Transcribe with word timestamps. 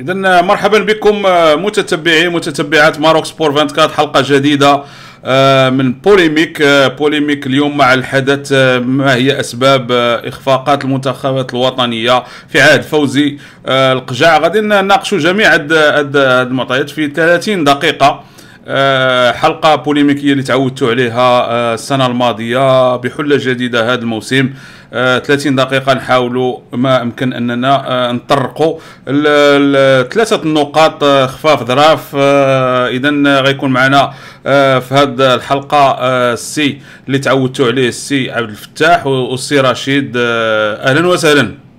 اذا 0.00 0.14
مرحبا 0.42 0.78
بكم 0.78 1.22
متتبعي 1.64 2.28
متتبعات 2.28 3.00
Maroc 3.00 3.24
Sport 3.24 3.48
24 3.48 3.90
حلقة 3.90 4.24
جديدة 4.26 4.82
من 5.70 5.92
polémique 5.92 6.62
polémique 6.98 7.46
اليوم 7.46 7.76
مع 7.76 7.94
الحدث 7.94 8.52
ما 8.82 9.14
هي 9.14 9.40
أسباب 9.40 9.92
إخفاقات 10.24 10.84
المنتخبات 10.84 11.54
الوطنية 11.54 12.24
في 12.48 12.60
عهد 12.60 12.82
فوزي 12.82 13.38
القجع. 13.68 14.38
غادي 14.38 14.60
نناقشوا 14.60 15.18
جميع 15.18 15.54
هاد 15.54 16.16
المعطيات 16.16 16.90
في 16.90 17.08
30 17.08 17.64
دقيقة. 17.64 18.24
حلقة 19.32 19.74
بوليميكية 19.74 20.32
اللي 20.32 20.42
تعودتوا 20.42 20.90
عليها 20.90 21.74
السنة 21.74 22.06
الماضية 22.06 22.96
بحلة 22.96 23.36
جديدة 23.40 23.92
هذا 23.92 24.00
الموسم. 24.00 24.50
30 24.92 25.54
دقيقة 25.54 25.94
نحاولوا 25.94 26.58
ما 26.72 27.02
أمكن 27.02 27.32
أننا 27.32 27.88
آه، 27.88 28.12
نطرقوا. 28.12 28.78
ثلاثة 30.02 30.44
نقاط 30.44 31.04
آه، 31.04 31.26
خفاف 31.26 31.64
ظراف. 31.64 32.12
آه، 32.16 32.88
إذا 32.88 33.40
غيكون 33.40 33.70
معنا 33.70 34.12
في 34.80 34.88
هذه 34.90 35.34
الحلقة 35.34 35.96
السي 36.32 36.78
اللي 37.06 37.18
تعودتوا 37.18 37.66
عليه 37.66 37.88
السي 37.88 38.30
عبد 38.30 38.48
الفتاح 38.48 39.06
والسي 39.06 39.60
رشيد. 39.60 40.12
أهلا 40.16 41.08
وسهلا. 41.08 41.69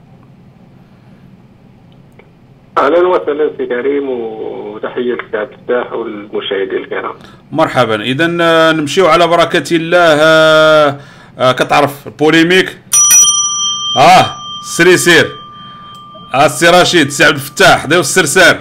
أهلا 2.78 3.08
وسهلا 3.08 3.52
سي 3.58 3.66
كريم 3.66 4.10
وتحية 4.10 5.14
لك 5.14 5.36
عبد 5.36 5.52
الفتاح 5.52 5.94
والمشاهدين 5.94 6.84
الكرام. 6.84 7.14
مرحبا. 7.52 8.02
اذا 8.02 8.28
نمشيو 8.72 9.08
على 9.08 9.28
بركة 9.28 9.70
الله 9.72 10.98
كتعرف 11.52 12.08
polémique؟ 12.20 12.78
آه 13.98 14.26
سري 14.78 14.98
سير. 14.98 15.28
آه 16.34 16.46
السي 16.46 16.70
رشيد 16.70 17.10
سي 17.10 17.24
عبد 17.24 17.36
الفتاح 17.36 17.88
ضيف 17.88 18.00
السرسار. 18.00 18.58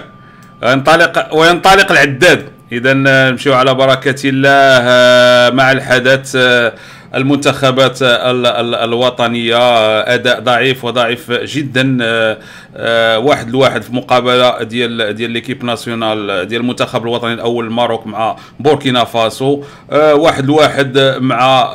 ينطلق 0.63 1.35
وينطلق 1.35 1.91
العداد. 1.91 2.49
اذا 2.71 2.93
نمشيو 2.93 3.53
على 3.53 3.73
بركة 3.73 4.29
الله 4.29 4.79
آه، 4.81 5.49
مع 5.49 5.71
الحدث 5.71 6.35
آه، 6.35 6.73
المنتخبات 7.15 7.97
الوطنية 8.01 9.57
أداء 9.99 10.39
ضعيف 10.39 10.85
وضعيف 10.85 11.31
جدا 11.31 11.97
آه، 12.01 12.37
آه، 12.75 13.19
واحد 13.19 13.49
لواحد 13.49 13.81
في 13.81 13.93
مقابلة 13.95 14.63
ديال 14.63 15.13
ديال 15.15 15.31
l'équipe 15.31 15.65
nationale 15.65 16.47
ديال 16.47 16.61
المنتخب 16.61 17.03
الوطني 17.03 17.33
الأول 17.33 17.65
الـ 17.65 17.72
Maroc 17.72 18.07
مع 18.07 18.35
بوركينا 18.59 19.03
فاسو 19.03 19.63
آه، 19.91 20.15
واحد 20.15 20.45
لواحد 20.45 20.97
مع 21.21 21.73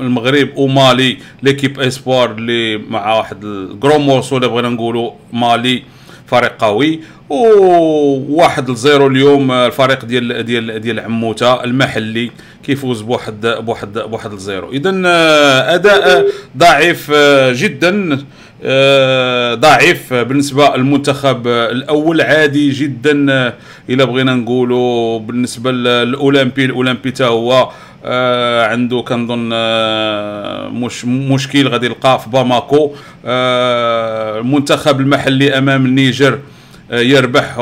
المغرب 0.00 0.48
ومالي 0.56 1.18
l'équipe 1.42 1.80
espoir 1.80 2.30
اللي 2.30 2.76
مع 2.78 3.16
واحد 3.16 3.44
الـ 3.44 3.55
gros 3.55 3.98
morceau 3.98 4.36
اللي 4.36 4.48
بغينا 4.48 4.68
نقولوا 4.68 5.10
مالي 5.32 5.82
فريق 6.26 6.64
قوي. 6.64 7.00
وواحد 7.30 8.70
ل 8.70 8.77
zéro 8.77 9.06
اليوم 9.06 9.52
الفريق 9.52 10.04
ديال 10.04 10.42
ديال 10.44 10.80
ديال 10.80 11.00
عموتة 11.00 11.64
المحلي 11.64 12.30
كيفوز 12.62 13.00
بواحد 13.00 13.46
بواحد 13.46 13.98
بواحد 13.98 14.32
ل 14.32 14.38
zéro. 14.38 14.70
اذا 14.72 15.02
آه، 15.06 15.74
أداء 15.74 16.26
ضعيف 16.56 17.10
آه، 17.14 17.52
جدا 17.56 18.18
آه، 18.64 19.54
ضعيف 19.54 20.14
بالنسبة 20.14 20.76
للمنتخب 20.76 21.46
الأول 21.48 22.20
عادي 22.20 22.70
جدا 22.70 23.12
إلا 23.90 24.04
بغينا 24.04 24.34
نقولوا 24.34 25.18
بالنسبة 25.18 25.72
للأولمبي 25.72 26.64
الأولمبي 26.64 27.10
تا 27.10 27.26
هو 27.26 27.68
آه 28.04 28.66
عنده 28.66 29.00
كنظن 29.02 29.50
آه 29.52 30.68
مش 30.68 31.04
مشكل 31.04 31.68
غادي 31.68 31.86
يلقاه 31.86 32.16
في 32.16 32.30
باماكو. 32.30 32.92
آه 33.26 34.38
المنتخب 34.38 35.00
المحلي 35.00 35.58
أمام 35.58 35.86
النيجر 35.86 36.32
آه 36.34 36.59
يربح 36.92 37.58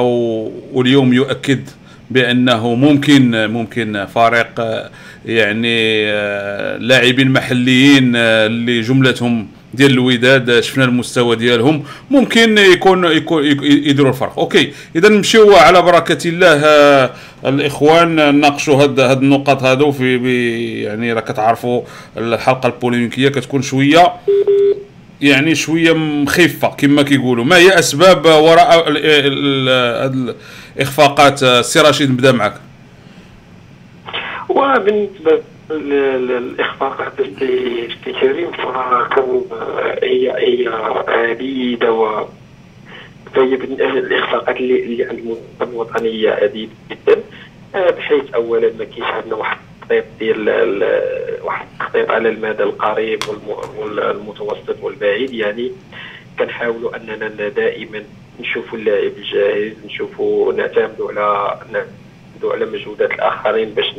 واليوم 0.73 1.13
يؤكد 1.13 1.69
بأنه 2.11 2.75
ممكن 2.75 3.47
ممكن 3.47 4.07
فريق 4.15 4.61
آه 4.61 4.91
يعني 5.27 6.07
آه 6.11 6.77
لاعبين 6.77 7.31
محليين 7.31 8.17
آه 8.17 8.47
اللي 8.47 8.81
جملتهم 8.81 9.49
ديال 9.75 9.91
الوداد 9.91 10.61
شفنا 10.61 10.85
المستوى 10.85 11.37
ديالهم 11.37 11.85
ممكن 12.11 12.59
يكون 12.59 13.05
يكون 13.05 13.45
يديروا 13.65 14.11
الفرق. 14.11 14.39
OK 14.39 14.73
اذا 14.97 15.09
نمشيو 15.09 15.53
على 15.57 15.83
بركة 15.83 16.29
الله 16.29 16.61
آه، 16.65 17.11
الإخوان 17.47 18.17
نناقشوا 18.17 18.83
هاد 18.83 19.01
هاد 19.01 19.23
النقط 19.23 19.63
هادو 19.63 19.93
في 19.93 20.83
يعني 20.83 21.13
راه 21.13 21.21
كتعرفوا 21.21 21.83
الحلقة 22.17 22.67
البوليميكيه 22.67 23.29
كتكون 23.29 23.63
شوية. 23.63 24.13
يعني 25.23 25.55
شوية 25.55 25.93
مخفه 25.93 26.69
كما 26.69 27.03
كيقولوا. 27.03 27.45
ما 27.45 27.57
هي 27.57 27.79
أسباب 27.79 28.25
وراء 28.27 28.85
الاخفاقات 30.77 31.43
السي 31.43 31.81
رشيد؟ 31.81 32.11
نبدأ 32.11 32.33
معك. 32.33 32.55
وبالنسبة 34.49 35.43
الاخفاقات 35.71 37.13
اللي 37.21 37.89
في 38.05 38.13
كريم 38.13 38.51
فكان 38.53 39.43
هي 40.03 40.31
هي 40.31 40.69
عديده 41.09 41.93
و 41.93 42.27
فهي 43.35 43.55
الإخفاقات 43.55 44.57
اللي 44.57 44.85
اللي 44.85 45.05
عند 45.05 45.37
الوطنيه 45.63 46.31
عديده 46.31 46.73
جدا 46.91 47.21
بحيث 47.75 48.35
اولا 48.35 48.71
ما 48.79 48.85
كاينش 48.85 49.07
عندنا 49.07 49.35
واحد 49.35 49.59
التخطيط 49.91 50.19
ديال 50.19 50.49
واحد 51.43 51.67
التخطيط 51.73 52.11
على 52.11 52.29
المدى 52.29 52.63
القريب 52.63 53.19
والمتوسط 53.79 54.77
والبعيد. 54.83 55.31
يعني 55.31 55.73
كنحاولوا 56.39 56.97
أننا 56.97 57.49
دائما 57.49 58.05
نشوفوا 58.41 58.79
اللاعب 58.79 59.13
الجاهز 59.17 59.73
نشوفوا 59.87 60.53
نعتمدوا 60.53 61.09
على 61.13 61.59
نعتمدوا 61.73 62.53
على 62.53 62.67
مجهودات 62.67 63.11
الآخرين 63.11 63.71
باش 63.71 63.95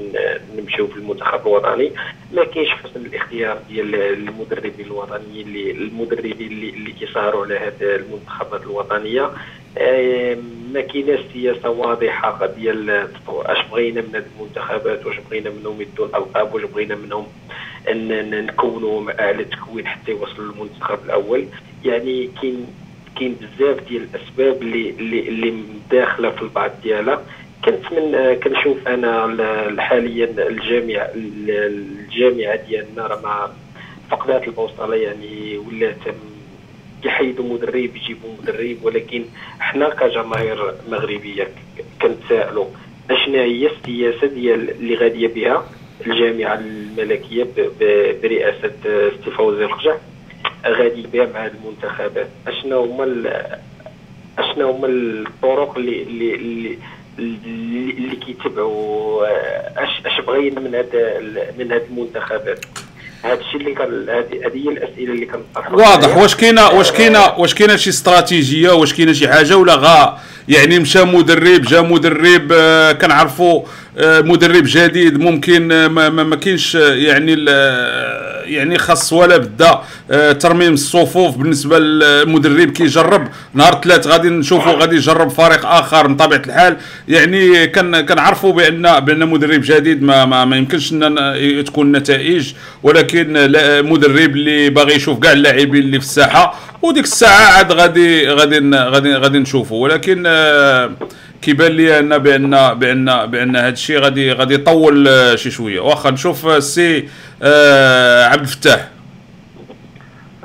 نمشيو 0.57 0.87
في 0.87 0.97
المنتخب 0.97 1.47
الوطني. 1.47 1.91
ما 2.33 2.43
كاينش 2.43 2.69
حسن 2.69 3.05
الاختيار 3.05 3.57
ديال 3.69 3.95
المدربين 3.95 4.85
الوطنيين 4.85 5.47
اللي 5.47 5.71
المدربين 5.71 6.51
اللي, 6.51 6.69
اللي 6.69 6.91
كيسهروا 6.91 7.45
على 7.45 7.57
هذه 7.57 7.95
المنتخبات 7.95 8.61
الوطنية. 8.61 9.31
ما 10.73 10.81
كايناش 10.81 11.19
سياسة 11.33 11.69
واضحة 11.69 12.45
ديال 12.45 12.89
اش 13.27 13.57
بغينا 13.71 14.01
من 14.01 14.15
المنتخبات 14.15 15.05
واش 15.05 15.15
بغينا 15.29 15.49
منهم 15.49 15.81
يدوا 15.81 16.05
الألقاب 16.05 16.53
واش 16.53 16.63
بغينا 16.63 16.95
منهم 16.95 17.27
أن 17.89 18.45
نكونوا 18.45 19.11
اعلى 19.21 19.43
تكوين 19.43 19.87
حتى 19.87 20.11
يوصلوا 20.11 20.53
للمنتخب 20.53 20.99
الأول. 21.05 21.45
يعني 21.85 22.29
كاين 22.41 22.67
كاين 23.19 23.35
بزاف 23.35 23.89
ديال 23.89 24.07
الأسباب 24.13 24.61
اللي 24.61 24.89
اللي, 24.89 25.27
اللي 25.27 25.63
داخلة 25.91 26.29
في 26.29 26.41
البعض 26.41 26.71
ديالها. 26.83 27.23
كنت 27.65 27.93
من 27.93 28.33
كنشوف 28.43 28.87
أنا 28.87 29.81
حاليا 29.81 30.25
الجامعة 30.37 31.09
الجامعة 31.15 32.55
ديالنا 32.55 33.07
راه 33.07 33.21
مع 33.21 33.49
فقدات 34.11 34.47
البوصلة 34.47 34.95
يعني 34.95 35.57
ولات 35.57 35.97
كيحيدوا 37.03 37.45
مدرب 37.53 37.95
يجيبوا 37.95 38.29
مدرب 38.41 38.77
ولكن 38.83 39.25
حنا 39.59 39.89
كجماهير 39.89 40.73
مغربية 40.91 41.47
كنتسائلوا 42.01 42.65
اشنا 43.11 43.41
هي 43.41 43.67
السياسة 43.67 44.27
ديال 44.27 44.69
اللي 44.69 44.95
غادية 44.95 45.27
بها 45.27 45.65
الجامعة 46.07 46.53
الملكية 46.55 47.47
برئاسة 48.23 48.71
سي 49.25 49.31
فوزي 49.31 49.65
القجع 49.65 49.95
غادي 50.67 51.01
بها 51.13 51.25
مع 51.25 51.45
المنتخبات. 51.45 52.27
اشنا 52.47 52.75
هما 52.75 53.03
اشنا 54.37 54.65
هما 54.65 54.87
الطرق 54.87 55.77
اللي 55.77 56.03
اللي, 56.03 56.77
اللي 57.19 57.91
اللي 57.91 58.15
كيتبعوا؟ 58.15 59.25
اش 59.83 60.01
أش 60.05 60.21
بغينا 60.25 60.59
من 60.59 60.75
هذا 60.75 61.19
من 61.59 61.71
هذه 61.71 61.85
المنتخبات؟ 61.89 62.65
هذا 63.23 63.33
الشيء 63.33 63.61
اللي 63.61 63.73
كان 63.73 64.09
هذه 64.09 64.55
هي 64.55 64.69
الأسئلة 64.69 65.13
اللي 65.13 65.25
كنطرحها 65.25 65.75
واضح. 65.75 66.17
واش 66.17 66.35
كاينة 66.35 66.67
واش 66.69 66.91
كاينة 66.91 67.33
واش 67.37 67.53
كاينة 67.53 67.75
شي 67.75 67.89
استراتيجية؟ 67.89 68.71
واش 68.71 68.93
كاينة 68.93 69.13
شي 69.13 69.27
حاجة 69.27 69.57
ولا 69.57 69.75
غا؟ 69.75 70.19
يعني 70.49 70.79
مشى 70.79 71.03
مدرب 71.03 71.61
جا 71.61 71.81
مدرب 71.81 72.51
آه 72.51 72.91
كنعرفوا 72.91 73.63
آه 73.97 74.21
مدرب 74.21 74.63
جديد 74.65 75.19
ممكن 75.19 75.71
آه 75.71 75.87
ما, 75.87 76.09
ما, 76.09 76.23
ما 76.23 76.35
كاينش 76.35 76.75
يعني 76.75 77.35
يعني 78.49 78.77
خاص 78.77 79.13
ولا 79.13 79.37
بدا 79.37 79.79
آه 80.11 80.31
ترميم 80.31 80.73
الصفوف 80.73 81.37
بالنسبة 81.37 81.79
للمدرب 81.79 82.69
كيجرب. 82.71 83.27
نهار 83.53 83.81
ثلاث 83.83 84.07
غادي 84.07 84.29
نشوفوا 84.29 84.71
غادي 84.71 84.95
يجرب 84.95 85.29
فريق 85.29 85.65
آخر 85.65 86.07
من 86.07 86.15
طبيعة 86.15 86.41
الحال. 86.47 86.77
يعني 87.07 87.67
كان 87.67 88.01
كنعرفوا 88.01 88.53
بان 88.53 88.99
بأن 88.99 89.27
مدرب 89.29 89.61
جديد 89.65 90.03
ما 90.03 90.25
ما, 90.25 90.45
ما 90.45 90.57
يمكنش 90.57 90.93
إن 90.93 91.63
تكون 91.65 91.91
نتائج 91.91 92.53
ولكن 92.83 93.33
مدرب 93.89 94.35
اللي 94.35 94.69
باغي 94.69 94.95
يشوف 94.95 95.19
كاع 95.19 95.31
اللاعبين 95.31 95.83
اللي 95.83 95.99
في 95.99 96.05
الساحة 96.05 96.59
وديك 96.81 97.03
الساعة 97.03 97.45
عاد 97.57 97.71
غادي 97.71 98.27
غادي 98.29 98.59
غادي 98.75 99.13
غادي 99.15 99.39
نشوفوا 99.39 99.83
ولكن 99.83 100.23
آه 100.27 100.91
كيبان 101.41 101.71
لي 101.71 101.99
أن 101.99 102.17
بان 102.17 102.73
بان 102.73 103.25
بأن 103.25 103.55
هذا 103.55 103.69
الشيء 103.69 103.99
غادي 103.99 104.31
غادي 104.31 104.53
يطول 104.53 105.07
آه، 105.07 105.35
شي 105.35 105.51
شوية. 105.51 105.79
واخا 105.79 106.11
نشوف 106.11 106.45
السي 106.47 107.09
آه 107.43 108.25
عبد 108.25 108.41
الفتاح. 108.41 108.87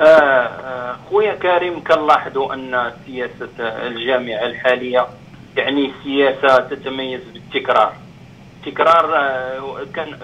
آه 0.01 0.03
آه 0.03 0.97
خويا 1.11 1.35
كريم 1.35 1.85
كنلاحظوا 1.85 2.55
أن 2.55 2.93
سياسة 3.07 3.49
الجامعة 3.59 4.47
الحالية 4.47 5.07
يعني 5.57 5.91
سياسة 6.05 6.59
تتميز 6.59 7.21
بالتكرار. 7.33 7.93
تكرار 8.67 9.17
آه، 9.17 9.87
كان 9.95 10.17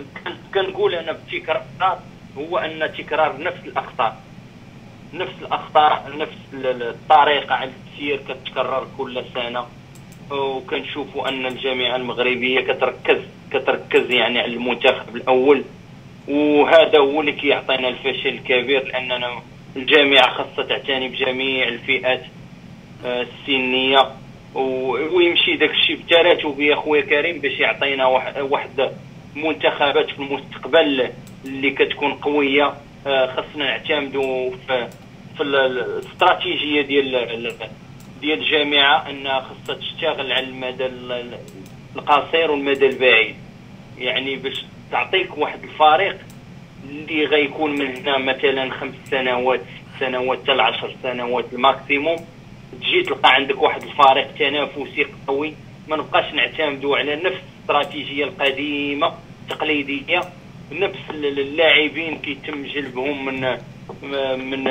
كنقول 0.55 0.95
أنا 0.95 1.13
بالتكرار 1.13 1.99
هو 2.39 2.59
أن 2.59 2.91
تكرار 2.99 3.43
نفس 3.43 3.59
الأخطاء. 3.67 4.17
نفس 5.15 5.33
الأخطاء 5.43 6.13
نفس 6.17 6.65
الطريقة 6.65 7.55
على 7.55 7.71
التسيير 7.71 8.21
كتكرر 8.29 8.87
كل 8.99 9.23
سنة. 9.35 9.67
وكنشوفوا 10.31 11.29
أن 11.29 11.47
الجامعة 11.47 11.97
المغربيه 11.97 12.61
كتركز 12.61 13.19
كتركز 13.53 14.11
يعني 14.11 14.41
على 14.41 14.55
المنتخب 14.55 15.17
الأول. 15.17 15.65
وهذا 16.29 16.99
هو 16.99 17.21
اللي 17.21 17.33
كيعطينا 17.33 17.89
الفشل 17.89 18.29
الكبير 18.29 18.85
لأننا 18.87 19.43
الجامعة 19.77 20.31
خاصها 20.31 20.65
تعتني 20.65 21.09
بجميع 21.09 21.69
الفئات 21.69 22.23
آه، 23.05 23.23
السنية. 23.23 24.11
ويمشي 24.55 25.57
داك 25.57 25.71
الشيء 25.71 25.97
بتراتب 25.97 26.61
يا 26.61 26.77
خويا 26.77 27.01
كريم 27.03 27.39
باش 27.41 27.61
يعطينا 27.61 28.07
واحد 28.41 28.91
منتخبات 29.37 30.11
في 30.11 30.19
المستقبل 30.19 31.11
اللي 31.45 31.71
كتكون 31.71 32.13
قوية. 32.13 32.75
آه، 33.07 33.27
خاصنا 33.27 33.65
نعتمدوا 33.65 34.51
في 35.37 35.43
الاستراتيجية 35.43 36.83
ديال 36.83 37.13
ديال 38.21 38.39
الجامعة 38.39 39.11
انها 39.11 39.41
خاصها 39.41 39.75
تشتغل 39.75 40.33
على 40.33 40.47
المدى 40.47 40.87
القصير 41.97 42.51
والمدى 42.51 42.87
البعيد. 42.87 43.35
يعني 43.99 44.37
باش 44.37 44.65
تعطيك 44.91 45.39
واحد 45.39 45.63
الفريق 45.63 46.17
اللي 46.89 47.25
غيكون 47.25 47.79
من 47.79 47.97
هنا 47.97 48.19
مثلا 48.19 48.71
خمس 48.71 48.95
سنوات 49.11 49.61
ست 49.61 50.01
سنوات 50.01 50.43
حتى 50.43 50.55
لعشر 50.55 50.95
سنوات 51.03 51.45
الماكسيموم 51.53 52.17
تجي 52.81 53.03
تلقى 53.03 53.35
عندك 53.35 53.63
واحد 53.63 53.83
الفريق 53.83 54.35
تنافسي 54.39 55.07
قوي. 55.27 55.55
ما 55.89 55.97
نبقاش 55.97 56.35
نعتمدوا 56.35 56.99
على 56.99 57.17
نفس 57.17 57.41
الاستراتيجية 57.57 58.25
القديمة 58.25 59.13
التقليدية 59.43 60.21
نفس 60.73 60.99
اللاعبين 61.11 62.19
كيتم 62.19 62.65
جلبهم 62.65 63.25
من 63.25 63.59
من 64.51 64.65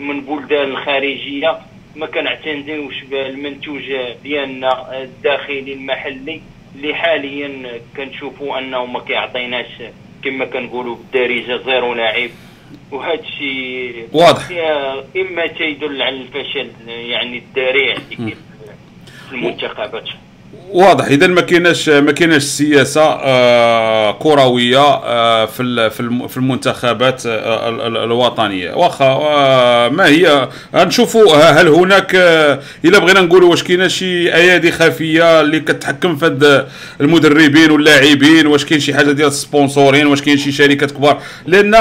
من 0.00 0.20
بلدان 0.20 0.70
الخارجية. 0.70 1.58
ما 1.96 2.06
كنعتمدوش 2.06 3.02
بالمنتوج 3.10 3.82
ديالنا 4.22 5.02
الداخلي 5.02 5.72
المحلي 5.72 6.40
اللي 6.76 6.94
حاليا 6.94 7.80
كنشوفوا 7.96 8.58
أنه 8.58 8.86
ما 8.86 9.00
كيعطيناش 9.00 9.66
كما 10.24 10.44
كنقولوا 10.44 10.96
بالدارجة 10.96 11.62
زيرو 11.64 11.94
لاعب 11.94 12.30
وهذا 12.92 13.20
الشيء 13.20 14.08
واضح 14.12 14.50
إما 15.16 15.46
تيدل 15.46 16.02
على 16.02 16.16
الفشل 16.16 16.70
يعني 16.88 17.38
الذريع 17.38 17.94
في 17.94 18.34
المنتخبات. 19.32 20.08
واضح. 20.72 21.04
اذا 21.04 21.26
ما 21.26 21.40
كايناش 21.40 21.88
ما 21.88 22.12
كايناش 22.12 22.42
سياسة 22.42 23.02
آه 23.02 24.12
كروية 24.12 24.78
آه 24.94 25.46
في 25.46 25.90
في 26.28 26.36
المنتخبات 26.36 27.26
آه 27.26 27.68
الوطنية. 28.04 28.74
واخا 28.74 29.08
ما 29.88 30.06
هي؟ 30.06 30.48
نشوفوا 30.74 31.36
هل 31.36 31.68
هناك 31.68 32.14
إلا 32.84 32.98
بغينا 32.98 33.20
نقولوا 33.20 33.50
واش 33.50 33.62
كاينة 33.62 33.88
شي 33.88 34.34
أيادي 34.34 34.72
خفية 34.72 35.40
اللي 35.40 35.60
كتحكم 35.60 36.16
في 36.16 36.64
المدربين 37.00 37.70
واللاعبين؟ 37.70 38.46
واش 38.46 38.64
كاين 38.64 38.80
شي 38.80 38.94
حاجة 38.94 39.12
ديال 39.12 39.28
السبونسورين؟ 39.28 40.06
واش 40.06 40.22
كاين 40.22 40.38
شي 40.38 40.52
شركات 40.52 40.90
كبار؟ 40.90 41.20
لأن 41.46 41.72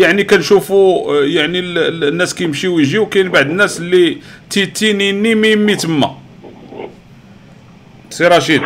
يعني 0.00 0.24
كنشوفوا 0.24 1.14
يعني 1.24 1.58
الناس 1.60 2.34
كيمشيو 2.34 2.74
ويجيو 2.76 3.06
كاين 3.06 3.28
بعض 3.30 3.46
الناس 3.46 3.78
اللي 3.78 4.18
تيتينيميمي 4.50 5.76
تما 5.76 6.21
سي 8.12 8.26
رشيد. 8.28 8.62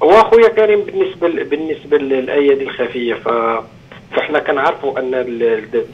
واخويا 0.00 0.48
كريم 0.48 0.80
بالنسبة 0.80 1.28
بالنسبة 1.28 1.98
للأيادي 1.98 2.64
الخفية 2.64 3.14
ف 3.14 3.28
فإحنا 4.16 4.38
كنعرفوا 4.38 4.98
أن 4.98 5.14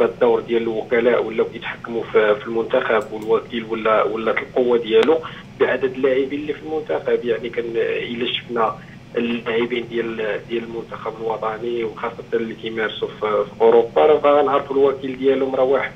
الدور 0.01 0.41
ديال 0.41 0.63
الوكلاء 0.63 1.25
ولاو 1.25 1.47
كيتحكموا 1.53 2.03
في 2.13 2.47
المنتخب 2.47 3.13
والوكيل 3.13 3.65
ولا 3.71 4.03
ولا 4.03 4.31
القوة 4.31 4.79
ديالو 4.79 5.19
بعدد 5.61 5.85
اللاعبين 5.85 6.41
اللي 6.41 6.53
في 6.53 6.61
المنتخب. 6.67 7.25
يعني 7.25 7.49
كان 7.49 7.65
إلا 7.77 8.27
شفنا 8.33 8.75
اللاعبين 9.17 9.89
ديال 9.89 10.41
ديال 10.49 10.65
المنتخب 10.65 11.13
الوطني 11.21 11.85
وخاصة 11.85 12.25
اللي 12.35 12.55
كيمارسوا 12.55 13.09
في, 13.21 13.45
أوروبا 13.61 14.07
راه 14.07 14.41
غنعرفوا 14.43 14.77
الوكيل 14.77 15.19
ديالهم 15.19 15.55
راه 15.55 15.65
واحد. 15.65 15.93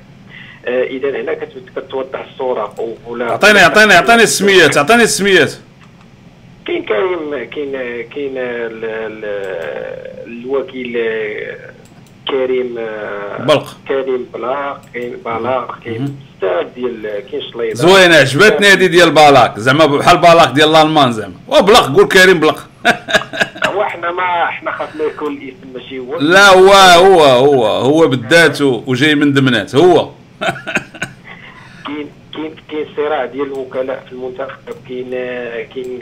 آه 0.65 0.83
اذا 0.83 1.09
هنا 1.09 1.33
كتوضح 1.75 2.25
الصورة. 2.31 2.75
ولا 3.07 3.31
عطيني 3.31 3.59
عطيني 3.59 3.93
عطيني 3.93 4.23
السميات 4.23 4.77
عطيني 4.77 5.03
السميات. 5.03 5.53
كاين 6.65 6.83
كريم 6.85 7.49
كاين 7.53 7.71
كاين 8.09 8.33
الوكيل 10.27 10.97
كريم 12.29 12.75
بلق. 13.39 13.77
كريم 13.87 14.25
بلاق 14.33 14.81
كاين 14.93 15.17
بلاق 15.25 15.79
كاين 15.85 16.15
بزاف 16.41 16.67
ديال 16.75 17.23
كاين 17.31 17.41
شليضة. 17.53 17.73
زوينة 17.73 18.15
عجبتني 18.15 18.67
هذه 18.67 18.85
ديال 18.85 19.11
بلاق. 19.11 19.59
زعما 19.59 19.85
بحال 19.85 20.17
بلاق 20.17 20.51
ديال 20.51 20.69
الألمان 20.75 21.11
زعما. 21.11 21.33
وبلق 21.47 21.95
قول 21.95 22.07
كريم 22.07 22.39
بلق 22.39 22.67
وحنا 23.75 24.11
ما 24.11 24.43
إحنا 24.43 24.71
خاصنا 24.71 25.03
يكون 25.03 25.33
الاسم 25.33 25.73
ماشي 25.73 25.99
هو. 25.99 26.17
لا 26.19 26.47
هو 26.49 26.73
هو 26.73 27.23
هو 27.23 27.65
هو 27.67 28.07
بالذات 28.07 28.61
وجاي 28.61 29.15
من 29.15 29.33
دمنات. 29.33 29.75
هو. 29.75 30.09
كاين 32.49 32.55
كاين 32.71 32.87
صراع 32.95 33.25
ديال 33.25 33.45
الوكلاء 33.47 34.05
في 34.05 34.11
المنتخب 34.11 34.73
كاين 34.89 35.09
كاين 35.73 35.99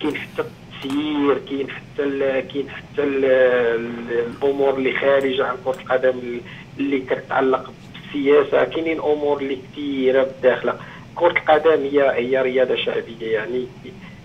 كاين 0.00 0.16
حتى 0.16 0.42
التسيير 0.42 1.38
كاين 1.48 1.70
حتى 1.70 2.42
كاين 2.42 2.68
حتى 2.70 3.02
الأمور 3.02 4.74
اللي 4.74 4.92
خارجة 4.92 5.44
عن 5.46 5.56
كرة 5.64 5.80
القدم 5.80 6.40
اللي 6.78 6.98
كتعلق 7.00 7.72
بالسياسة. 7.92 8.64
كاينين 8.64 8.98
أمور 8.98 9.40
اللي 9.40 9.58
كثيره 9.72 10.30
بداخله 10.40 10.76
كرة 11.14 11.30
القدم 11.38 11.82
هي 11.82 12.10
هي 12.14 12.42
رياضة 12.42 12.76
شعبية 12.76 13.26
يعني 13.32 13.66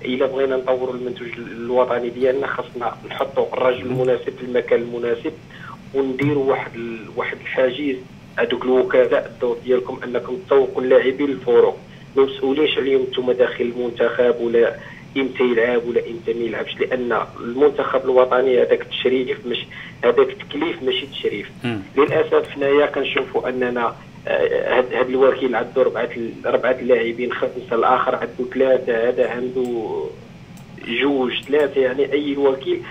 إلا 0.05 0.25
بغينا 0.25 0.55
نطوروا 0.57 0.93
المنتوج 0.93 1.27
الوطني 1.37 2.09
ديالنا 2.09 2.47
خاصنا 2.47 2.97
نحطوا 3.09 3.45
الرجل 3.53 3.85
المناسب 3.85 4.33
في 4.37 4.43
المكان 4.43 4.81
المناسب 4.81 5.33
ونديروا 5.93 6.49
واحد 6.49 6.71
واحد 7.15 7.37
الحاجز. 7.41 7.95
هذوك 8.37 8.65
الوكلاء 8.65 9.31
الدور 9.35 9.57
ديالكم 9.65 9.99
أنكم 10.03 10.37
تسوقوا 10.47 10.81
اللاعبين 10.81 11.27
للفروق 11.27 11.77
ما 12.15 12.23
مسؤولينش 12.23 12.77
عليهم 12.77 13.01
أنتم 13.01 13.31
داخل 13.31 13.63
المنتخب 13.63 14.35
ولا 14.41 14.75
إمتى 15.17 15.43
يلعب 15.43 15.87
ولا 15.87 16.01
إمتى 16.09 16.33
ما 16.33 16.45
يلعبش 16.45 16.77
لأن 16.79 17.17
المنتخب 17.39 18.05
الوطني 18.05 18.61
هذاك 18.61 18.81
التشريف 18.81 19.45
مش 19.45 19.57
هذاك 20.03 20.29
التكليف 20.29 20.83
ماشي 20.83 21.05
تشريف. 21.07 21.49
للأسف 21.97 22.49
حنايا 22.49 22.85
كنشوفوا 22.85 23.49
أننا 23.49 23.95
آه، 24.27 25.01
الوكيل 25.01 25.55
عنده 25.55 25.81
اربعه 25.81 26.09
اربعه 26.45 26.77
اللاعبين 26.81 27.33
خمسه 27.33 27.75
الآخر 27.75 28.15
عنده 28.15 28.51
ثلاثة 28.53 29.09
هذا 29.09 29.29
عنده 29.29 30.03
جوج 30.87 31.31
ثلاثة 31.47 31.81
يعني 31.81 32.11
أي 32.13 32.37
وكيل 32.37 32.81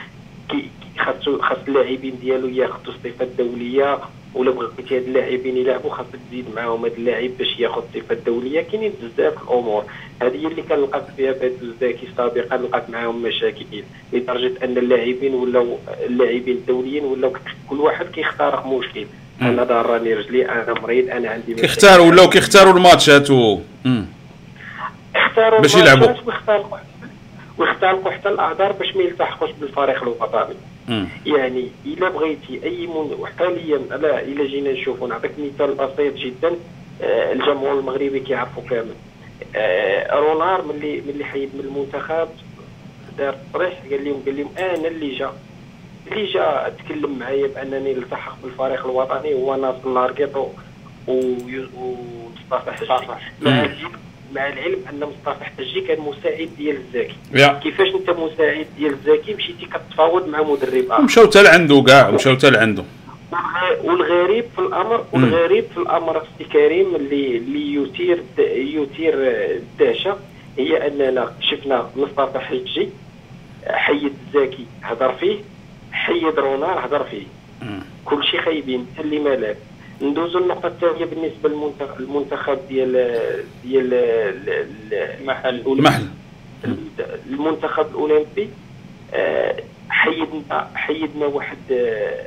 خاص 0.99 1.29
خاص 1.41 1.59
اللاعبين 1.69 2.19
ديالو 2.21 2.49
ياخذوا 2.49 2.95
الصفه 2.95 3.25
الدوليه 3.25 3.99
ولا 4.37 4.51
بغيتي 4.51 4.97
هاد 4.97 5.03
اللاعبين 5.03 5.57
يلعبوا 5.57 5.91
خاصك 5.91 6.19
تزيد 6.29 6.45
معاهم 6.57 6.85
هاد 6.85 6.93
اللاعب 6.93 7.31
باش 7.39 7.59
ياخذ 7.59 7.83
الصفة 7.83 8.15
الدولية. 8.15 8.61
كاينين 8.61 8.93
بزاف 9.03 9.43
الأمور. 9.43 9.85
هذه 10.23 10.47
اللي 10.47 10.63
كنلقاك 10.63 11.05
فيها 11.17 11.33
في 11.33 11.53
الزاكي 11.63 12.09
سابقا 12.17 12.57
لقات 12.57 12.91
معاهم 12.91 13.23
مشاكل. 13.23 13.65
لدرجة 14.13 14.53
أن 14.65 14.79
اللاعبين 14.79 15.35
ولاو 15.35 15.79
اللاعبين 16.07 16.57
الدوليين 16.57 17.05
ولاو 17.05 17.33
كل 17.71 17.81
واحد 17.81 18.07
كيختار 18.07 18.67
مشكل. 18.67 19.07
أنا 19.43 19.65
ضرني 19.65 20.15
رجلي 20.15 20.49
أنا 20.49 20.81
مريض 20.83 21.11
أنا 21.11 21.31
عندي 21.31 21.55
كيختاروا 21.55 22.07
ولاو 22.07 22.29
كيختاروا 22.29 22.73
الماتشات 22.73 23.31
و 23.31 23.59
اختاروا 25.17 25.61
باش 25.61 25.75
يلعبوا. 25.75 26.09
ويختلقوا 27.59 28.11
حتى 28.11 28.29
الأعذار 28.29 28.73
باش 28.73 28.97
ما 28.97 29.03
يلتحقوش 29.03 29.51
بالفريق 29.61 30.03
الوطني. 30.03 30.57
يعني 31.27 31.69
الا 31.87 32.09
بغيتي 32.09 32.65
أي 32.65 32.87
من 32.87 33.27
حاليا 33.39 33.79
لا 33.79 34.23
الا 34.23 34.45
جينا 34.45 34.73
نشوفوا 34.73 35.09
نعطيك 35.09 35.33
مثال 35.39 35.75
بسيط 35.75 36.15
جدا. 36.15 36.57
آه 37.03 37.33
الجمهور 37.33 37.79
المغربي 37.79 38.21
كيعرفوا 38.21 38.63
كامل. 38.71 38.95
آه 39.57 40.15
رونار 40.15 40.65
ملي 40.65 41.01
ملي 41.01 41.25
حيد 41.25 41.51
من 41.55 41.61
المنتخب 41.61 42.29
دار 43.19 43.37
تصريح 43.53 43.83
قال 43.91 44.05
لهم 44.05 44.23
قال 44.27 44.37
لهم 44.37 44.51
أنا 44.59 44.89
اللي 44.89 45.15
جا. 45.15 45.33
اللي 46.13 46.33
جا 46.33 46.75
تكلم 46.79 47.19
معايا 47.19 47.47
بأنني 47.47 47.95
نلتحق 47.95 48.37
بالفريق 48.43 48.85
الوطني 48.85 49.35
هو 49.35 49.57
ناصر 49.57 49.95
لاركيطو 49.95 50.49
ومصطفى 51.09 52.73
حجي 52.73 53.87
مع 54.37 54.49
العلم 54.49 54.79
أن 54.91 55.01
مصطفى 55.01 55.45
حجي 55.45 55.81
كان 55.81 56.01
مساعد 56.01 56.49
ديال 56.59 56.77
الزاكي 56.77 57.15
yeah. 57.35 57.63
كيفاش 57.63 57.89
أنت 57.95 58.11
مساعد 58.11 58.67
ديال 58.79 58.93
الزاكي 58.93 59.35
مشيتي 59.35 59.67
كتفاوض 59.67 60.29
مع 60.29 60.43
مدرب 60.43 60.85
آخر؟ 60.91 61.03
مشاو 61.03 61.27
حتى 61.27 61.43
لعنده 61.43 61.83
كاع 61.87 62.11
مشاو 62.11 62.37
حتى 62.37 62.51
لعنده. 62.51 62.85
والغريب 63.85 64.45
في 64.57 64.59
الأمر 64.59 65.05
والغريب 65.13 65.65
في 65.75 65.79
الأمر 65.79 66.17
أختي 66.17 66.45
كريم 66.45 66.97
اللي 66.97 67.37
اللي 67.37 67.75
يثير 67.75 68.23
يثير 68.57 69.15
الدهشة 69.57 70.17
هي 70.59 70.87
اننا 70.87 71.33
شفنا 71.41 71.91
مصطفى 71.97 72.39
حجي 72.39 72.89
حيد 73.67 74.13
زكي 74.35 74.67
هضر 74.83 75.13
فيه 75.13 75.37
حيد 75.93 76.39
رونار 76.39 76.87
هضر 76.87 77.05
فيه. 77.05 77.27
كل 78.05 78.25
شيء 78.25 78.41
خايبين 78.41 78.87
اللي 79.01 79.19
مالك 79.19 79.57
ندوزو 80.03 80.39
النقطة 80.39 80.67
الثانية 80.67 81.05
بالنسبة 81.05 81.49
للمنتخب 81.49 82.01
المنتخب 82.01 82.59
ديال 82.69 82.93
ديال 83.65 83.95
المحل. 84.93 85.63
المحل. 85.67 86.07
المنتخب 87.31 87.87
الأولمبي 87.91 88.49
آه، 89.15 89.57
حيدنا 89.91 90.71
حيدنا 90.75 91.27
واحد 91.27 91.57
آه، 91.71 92.25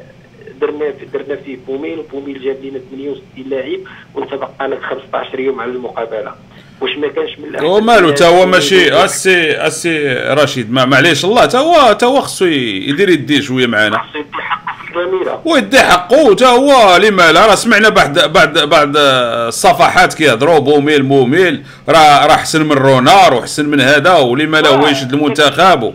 درنا 0.62 0.94
درنا 1.14 1.36
فيه 1.36 1.58
بوميل 1.68 2.00
وبوميل 2.00 2.42
جاب 2.44 2.58
لنا 2.64 2.80
68 2.92 3.50
لاعب 3.50 3.80
وانت 4.16 4.34
بقى 4.34 4.68
لك 4.68 4.82
15 4.82 5.40
يوم 5.40 5.60
على 5.60 5.72
المقابلة. 5.72 6.36
واش 6.82 6.98
ما 6.98 7.08
كانش 7.08 7.40
من 7.40 7.46
الأحسن 7.46 7.66
ومالو 7.68 8.10
تا 8.12 8.28
هو 8.28 8.46
ماشي 8.46 8.94
أسي 9.06 9.52
أسي 9.68 10.14
رشيد. 10.14 10.72
ما 10.72 10.86
معليش 10.86 11.26
الله 11.26 11.46
تا 11.46 11.58
هو 11.60 11.94
تا 11.94 12.06
هو 12.08 12.22
خصو 12.22 12.46
يدير 12.46 13.10
يديه 13.10 13.40
شوية 13.42 13.68
معانا. 13.68 13.98
خاصو 13.98 14.20
يدي 14.20 14.30
حقه 14.42 14.69
الجميله 14.96 15.42
ويدي 15.46 15.80
حقه 15.80 16.36
تا 16.36 16.48
هو 16.48 16.98
لما 16.98 17.32
لا 17.32 17.46
راه 17.46 17.56
سمعنا 17.56 17.90
بعد 17.90 18.20
بعد 18.20 18.58
بعد 18.58 18.94
الصفحات 18.98 20.14
كيهضروا 20.14 20.60
بوميل 20.60 21.04
موميل 21.04 21.64
راه 21.90 22.26
راه 22.28 22.36
حسن 22.36 22.66
من 22.66 22.72
رونار 22.72 23.34
وحسن 23.34 23.70
من 23.70 23.82
هذا 23.82 24.16
ولما 24.16 24.62
لا 24.62 24.70
هو 24.70 24.88
يشد 24.88 25.14
المنتخب. 25.14 25.94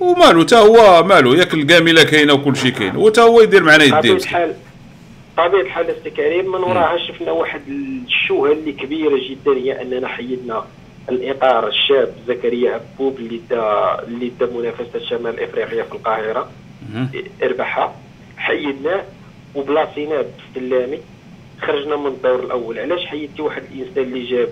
ومالو 0.00 0.42
تا 0.42 0.58
هو 0.58 1.02
مالو 1.02 1.34
ياك 1.34 1.54
الكامله 1.54 2.02
كاينة 2.02 2.32
وكل 2.32 2.56
شيء 2.56 2.70
كاين. 2.70 2.96
وتا 2.96 3.22
هو 3.22 3.40
يدير 3.40 3.62
معنا 3.62 3.84
يديه 3.84 4.18
طبيعة 5.36 5.60
الحال 5.60 5.90
أستاذ 5.90 6.12
كريم 6.12 6.52
من 6.52 6.60
وراها 6.64 6.98
شفنا 6.98 7.30
واحد 7.30 7.60
الشوهة 7.68 8.52
اللي 8.52 8.72
كبيرة 8.72 9.20
جدا 9.30 9.56
هي 9.56 9.82
أننا 9.82 10.08
حيدنا 10.08 10.64
الاطار 11.08 11.68
الشاب 11.68 12.14
زكريا 12.28 12.80
عبوب 12.94 13.18
اللي 13.18 13.40
دا 13.50 13.98
اللي 14.08 14.32
دا 14.40 14.46
منافسة 14.46 15.08
شمال 15.10 15.40
إفريقيا 15.40 15.82
في 15.82 15.92
القاهرة. 15.92 16.48
ربحها 17.42 17.94
حيدناه 18.56 19.02
وبلاصيناه 19.54 20.24
بالسلامي. 20.54 20.98
خرجنا 21.62 21.96
من 21.96 22.06
الدور 22.06 22.44
الأول. 22.44 22.78
علاش 22.78 23.06
حيدتي 23.06 23.42
واحد 23.42 23.62
الإنسان 23.72 24.02
اللي 24.02 24.30
جاب 24.30 24.48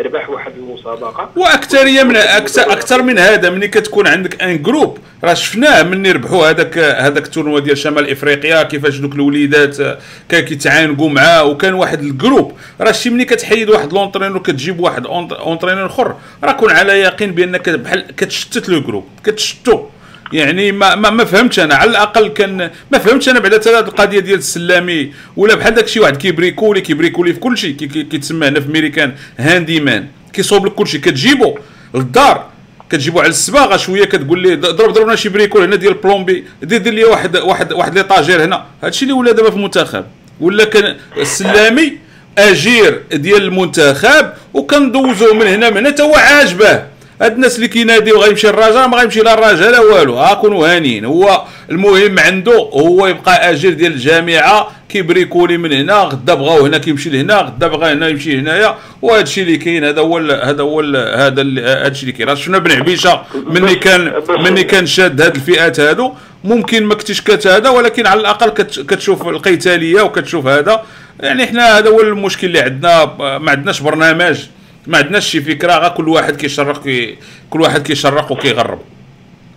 ربح 0.00 0.30
واحد 0.30 0.52
المسابقة؟ 0.56 1.30
واكثريه 1.36 2.02
من 2.02 2.16
أكثر 2.16 2.72
أكثر 2.72 3.02
من 3.02 3.18
هذا 3.18 3.50
ملي 3.50 3.68
كتكون 3.68 4.06
عندك 4.06 4.42
أن 4.42 4.62
جروب 4.62 4.98
راه 5.24 5.34
شفناه 5.34 5.82
ملي 5.82 6.12
ربحوا 6.12 6.50
هذاك 6.50 6.78
هذاك 6.78 7.24
الـ 7.26 7.30
tournoi 7.30 7.60
ديال 7.60 7.78
شمال 7.78 8.10
إفريقيا 8.10 8.62
كيفاش 8.62 8.98
دوك 8.98 9.14
الوليدات 9.14 9.80
آه، 9.80 9.98
كان 10.28 10.44
كيتعانقوا 10.44 11.08
معاه 11.08 11.44
وكان 11.44 11.74
واحد 11.74 12.00
الـ 12.00 12.07
groupe 12.07 12.52
راه 12.80 12.92
شي 12.92 13.10
ملي 13.10 13.24
كتحيد 13.24 13.68
واحد 13.70 13.92
l'entraîneur 13.92 14.38
كتجيب 14.38 14.80
واحد 14.80 15.06
entraîneur 15.06 15.86
أخر. 15.86 16.16
راه 16.44 16.52
كون 16.52 16.70
على 16.70 16.92
يقين 16.92 17.32
بأنك 17.32 17.68
بحال 17.68 18.16
كتشتت 18.16 18.68
le 18.68 18.80
groupe 18.80 19.04
كتشتو. 19.24 19.86
يعني 20.32 20.72
ما 20.72 20.94
ما, 20.94 21.10
ما 21.10 21.24
فهمتش 21.24 21.60
أنا. 21.60 21.74
على 21.74 21.90
الأقل 21.90 22.28
كان 22.28 22.70
ما 22.92 22.98
فهمتش 22.98 23.28
أنا 23.28 23.38
بعدا 23.38 23.56
هذه 23.56 23.78
القضية 23.78 24.20
ديال 24.20 24.38
السلامي 24.38 25.12
ولا 25.36 25.54
بحال 25.54 25.74
داك 25.74 25.88
شي 25.88 26.00
واحد 26.00 26.16
كيبريكولي 26.16 26.80
كيبريكولي 26.80 27.32
في 27.32 27.40
كل 27.40 27.58
شيء 27.58 27.74
كي- 27.76 27.86
كي- 27.86 28.02
كيتسمى 28.04 28.48
هنا 28.48 28.60
في 28.60 28.68
ميريكان 28.68 29.12
handyman 29.38 30.06
كيصوب 30.32 30.66
لك 30.66 30.72
كل 30.72 30.86
شيء 30.88 31.00
كتجيبو 31.00 31.58
للدار 31.94 32.46
كتجيبو 32.90 33.20
على 33.20 33.28
الصباغة 33.28 33.76
شوية 33.76 34.04
كتقول 34.04 34.42
ليه 34.42 34.54
ضرب 34.54 34.92
ضربنا 34.92 35.16
شي 35.16 35.28
bricole 35.28 35.62
هنا 35.62 35.76
ديال 35.76 35.94
plomberie. 35.94 36.44
دير 36.62 36.78
دير 36.78 36.92
لي 36.92 37.04
واحد 37.04 37.36
واحد 37.36 37.72
واحد 37.72 37.94
l'étagère 37.98 38.44
هنا. 38.44 38.64
هادشي 38.82 39.02
اللي 39.02 39.12
ولا 39.14 39.32
دابا 39.32 39.50
في 39.50 39.56
المنتخب. 39.56 40.04
ولا 40.40 40.64
كان 40.64 40.96
السلامي 41.18 41.98
أجير 42.38 43.02
ديال 43.12 43.42
المنتخب 43.42 44.32
وكندوزوه 44.54 45.34
من 45.34 45.46
هنا 45.46 45.70
من 45.70 45.86
هنا 45.86 46.00
هو 46.00 46.14
عاجبه. 46.14 46.82
هاد 47.20 47.32
الناس 47.34 47.56
اللي 47.56 47.68
كيناديو 47.68 48.22
غيمشي 48.22 48.48
الرجاء 48.48 48.88
ما 48.88 48.96
غيمشي 48.96 49.20
لا 49.20 49.34
الرجاء 49.34 49.70
لا 49.70 49.80
والو. 49.80 50.14
ها 50.18 50.34
كونوا 50.34 50.76
هانيين 50.76 51.04
هو 51.04 51.42
المهم 51.70 52.18
عنده 52.18 52.52
هو 52.52 53.06
يبقى 53.06 53.50
اجير 53.50 53.72
ديال 53.72 53.92
الجامعة 53.92 54.70
كيبريكولي 54.88 55.56
من 55.56 55.72
هنا 55.72 55.94
غدا 55.94 56.34
بغاو 56.34 56.66
هنا 56.66 56.78
كيمشي 56.78 57.10
لهنا 57.10 57.34
غدا 57.34 57.66
بغا 57.66 57.92
هنا 57.92 58.08
يمشي 58.08 58.38
هنايا. 58.38 58.74
وهذا 59.02 59.22
الشيء 59.22 59.44
اللي 59.44 59.56
كاين 59.56 59.84
هذا 59.84 60.00
هو 60.00 60.18
هذا 60.18 60.62
هو 60.62 60.80
هذا 60.80 61.26
هذا 61.26 61.42
الشيء 61.42 62.08
اللي 62.08 62.24
كاين. 62.24 62.36
شفنا 62.36 62.58
بن 62.58 62.72
عبيشة 62.72 63.22
مني 63.46 63.74
كان 63.74 64.12
مني 64.38 64.64
كان 64.64 64.86
شاد 64.86 65.20
هاد 65.20 65.34
الفئات 65.34 65.80
هادو. 65.80 66.12
ممكن 66.44 66.84
ما 66.84 66.94
كنتش 66.94 67.20
كات 67.20 67.46
هذا 67.46 67.68
ولكن 67.70 68.06
على 68.06 68.20
الأقل 68.20 68.48
كت- 68.50 68.80
كتشوف 68.90 69.28
القيتالية 69.28 70.02
وكتشوف 70.02 70.46
هذا. 70.46 70.82
يعني 71.20 71.44
إحنا 71.44 71.78
هذا 71.78 71.88
هو 71.90 72.00
المشكل 72.00 72.46
اللي 72.46 72.60
عندنا 72.60 73.04
ما 73.38 73.50
عندناش 73.50 73.80
برنامج. 73.80 74.38
ما 74.86 74.98
عندناش 74.98 75.26
شي 75.30 75.40
فكرة 75.40 75.72
غا 75.72 75.88
كل 75.88 76.08
واحد 76.08 76.36
كيشرق 76.36 76.82
كي 76.82 77.18
كل 77.50 77.60
واحد 77.60 77.82
كيشرق 77.86 78.32
وكيغرب. 78.32 78.78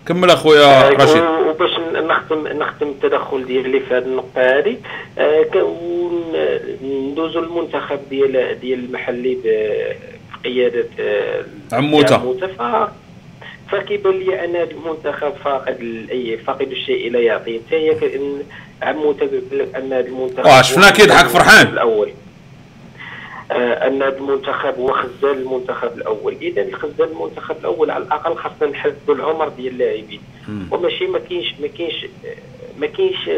كمل 0.08 0.30
أخويا 0.30 0.88
رشيد. 0.88 1.22
و- 1.22 1.50
وباش 1.50 1.70
نختم 2.10 2.46
نختم 2.48 2.86
التدخل 2.88 3.44
ديالي 3.46 3.80
في 3.80 3.94
هذه 3.94 4.02
النقطة 4.02 4.40
هذه 4.40 4.76
آه، 5.18 5.46
ندوزو 6.84 7.38
المنتخب 7.40 7.98
ديال 8.10 8.60
ديال 8.60 8.84
المحلي 8.84 9.38
بقيادة 9.44 10.86
آه، 11.00 11.44
ف 12.58 12.88
فكيبان 13.72 14.18
لي 14.18 14.44
أن 14.44 14.56
هذا 14.56 14.70
المنتخب 14.70 15.32
فاقد 15.44 16.06
اي 16.10 16.38
فاقد 16.46 16.70
الشيء 16.70 17.10
لا 17.12 17.18
يعطي 17.20 17.60
حتى 17.66 17.76
هي 17.76 17.94
كأن 17.94 18.42
عموتة 18.82 19.26
بيقول 19.26 19.58
لك 19.58 19.74
أن 19.74 19.92
هذا 19.92 20.06
المنتخب 20.06 20.46
واه، 20.46 20.62
شفناه 20.62 20.90
كيضحك 20.90 21.26
فرحان. 21.26 21.66
الأول. 21.66 22.08
آه، 22.08 22.25
أن 23.50 24.02
هذا 24.02 24.18
المنتخب 24.18 24.74
هو 24.78 24.92
خزان 24.92 25.38
المنتخب 25.38 25.98
الأول. 25.98 26.36
إذا 26.42 26.62
الخزان 26.62 27.08
المنتخب 27.08 27.56
الأول 27.60 27.90
على 27.90 28.04
الأقل 28.04 28.36
خاصنا 28.36 28.70
نحددوا 28.70 29.14
العمر 29.14 29.48
ديال 29.48 29.72
اللاعبين. 29.72 30.20
وماشي 30.70 31.06
ما 31.06 31.18
كاينش 31.18 31.54
ما 31.60 31.66
كاينش 31.66 32.04
آه، 32.04 32.36
ما 32.80 32.86
كاينش 32.86 33.28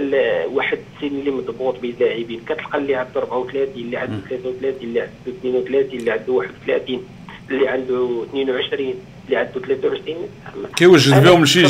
واحد 0.53 0.79
السن 0.97 1.17
اللي 1.19 1.31
مضبوط 1.31 1.79
بين 1.81 1.95
اللاعبين. 2.00 2.41
كتلقى 2.49 2.79
اللي 2.79 2.95
عنده 2.95 3.21
34 3.21 3.69
اللي 3.77 3.97
عنده 3.97 4.17
33 4.31 4.75
اللي 4.83 5.00
عنده 5.00 5.11
32 5.27 5.99
اللي 5.99 6.11
عنده 6.11 6.33
31 6.33 7.05
اللي 7.50 7.69
عنده 7.69 8.25
22 8.31 8.95
اللي 9.27 9.37
عنده 9.37 9.61
23 9.61 10.29
كيوجد 10.77 11.25
بهم 11.25 11.45
شي 11.45 11.62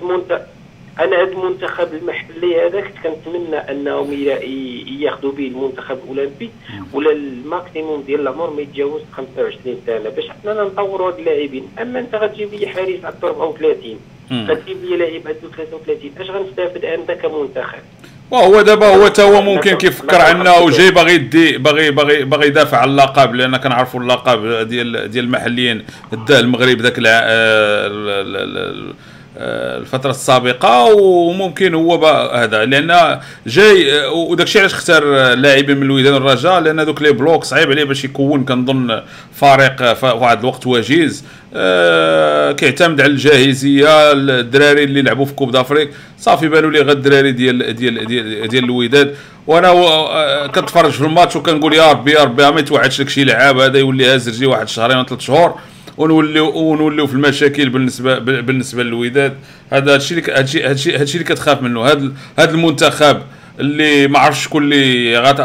كنت 0.00 0.46
أنا 1.00 1.16
هذا 1.22 1.32
المنتخب 1.32 1.88
المحلي 1.94 2.66
هذا 2.66 2.80
كنت 2.80 2.94
كنتمنى 3.04 3.56
أنهم 3.56 4.12
ياخذوا 5.00 5.32
به 5.32 5.46
المنتخب 5.46 5.98
الأولمبي 6.04 6.50
ولا 6.92 7.12
maximum 7.12 8.02
ديال 8.02 8.20
العمر 8.20 8.50
ما 8.50 8.62
يتجاوز 8.62 9.00
25 9.12 9.76
سنة 9.86 10.08
باش 10.08 10.24
حنا 10.28 10.62
نطوروا 10.64 11.08
هاد 11.08 11.18
اللاعبين. 11.18 11.68
أما 11.82 11.98
أنت 11.98 12.14
غتجيب 12.14 12.54
لي 12.54 12.66
حارس 12.66 13.04
عنده 13.04 13.28
34 13.28 13.96
مم. 14.30 14.46
غتجيب 14.50 14.76
لي 14.84 14.96
لاعب 14.96 15.20
عنده 15.26 15.56
33 15.56 16.10
أش 16.20 16.30
غنستافد 16.30 16.84
أنا 16.84 17.14
كمنتخب؟ 17.14 17.78
وهو 18.30 18.62
دابا 18.62 18.86
هو 18.86 19.08
تا 19.08 19.22
هو 19.22 19.42
ممكن 19.42 19.74
كيفكر 19.74 20.20
عنا 20.20 20.58
وجاي 20.58 20.90
باغي 20.90 21.14
يدي 21.14 21.58
باغي 21.58 21.90
باغي 21.90 22.24
باغي 22.24 22.46
يدافع 22.46 22.78
على 22.78 22.90
اللقب 22.90 23.34
لأن 23.34 23.56
كنعرفوا 23.56 24.00
اللقب 24.00 24.68
ديال 24.68 25.10
ديال 25.10 25.24
المحليين 25.24 25.84
داه 26.28 26.40
المغرب 26.40 26.80
ذاك 26.80 26.98
آه، 29.38 29.76
ال- 29.76 29.76
ال- 29.76 29.76
ال- 29.76 29.80
الفترة 29.80 30.10
السابقة 30.10 30.84
وممكن 30.94 31.74
هو 31.74 32.06
هذا 32.34 32.64
لأن 32.64 33.20
جاي 33.46 34.00
آه، 34.00 34.10
وداك 34.12 34.46
الشيء 34.46 34.60
علاش 34.60 34.74
اختار 34.74 35.04
لاعبين 35.34 35.76
من 35.76 35.82
الوداد 35.82 36.14
الرجاء؟ 36.14 36.60
لأن 36.60 36.84
دوك 36.84 37.02
les 37.02 37.12
blocs 37.12 37.44
صعيب 37.44 37.70
عليه 37.70 37.84
باش 37.84 38.04
يكون 38.04 38.44
كنظن 38.44 39.02
فريق 39.34 39.92
في 39.92 40.06
واحد 40.06 40.38
الوقت 40.38 40.66
وجيز 40.66 41.24
آه، 41.54 42.52
كيعتمد 42.52 43.00
على 43.00 43.10
الجاهزية 43.12 44.12
الدراري 44.12 44.84
اللي 44.84 45.02
لعبوا 45.02 45.24
في 45.24 45.32
Coupe 45.32 45.50
d'Afrique. 45.50 45.90
صافي 46.18 46.48
بانوا 46.48 46.70
لي 46.70 46.78
غير 46.78 46.90
الدراري 46.90 47.32
ديال 47.32 47.76
ديال 47.76 48.06
ديال, 48.06 48.48
ديال 48.48 48.64
الوداد 48.64 49.14
وأنا 49.46 50.46
كنتفرج 50.46 50.90
في 50.90 51.00
الماتش 51.00 51.36
وكنقول 51.36 51.74
يا 51.74 51.90
ربي 51.90 52.12
يا 52.12 52.22
ربي 52.22 52.50
ما 52.50 52.60
يتوعدش 52.60 53.00
لك 53.00 53.08
شي 53.08 53.24
لعاب 53.24 53.58
هذا 53.58 53.78
يولي 53.78 54.06
هاز 54.06 54.28
رجلي 54.28 54.46
واحد 54.46 54.68
شهرين 54.68 54.96
ولا 54.96 55.06
ثلاث 55.06 55.20
شهور. 55.20 55.54
ونوليو 55.98 56.50
ونوليو 56.58 57.06
في 57.06 57.12
المشاكل 57.14 57.68
بالنسبة 57.68 58.18
بالنسبة 58.18 58.82
للوداد. 58.82 59.34
هذا 59.72 59.94
هادشي 59.94 60.14
اللي 60.14 60.32
هادشي 60.32 60.64
هادشي 60.96 61.14
اللي 61.18 61.24
كتخاف 61.24 61.62
منه. 61.62 61.84
هذا 61.84 62.12
هذا 62.38 62.50
المنتخب 62.50 63.18
اللي 63.60 64.08
ما 64.08 64.18
عرفتش 64.18 64.44
شكون 64.44 64.62
اللي 64.62 65.18
غت- 65.22 65.40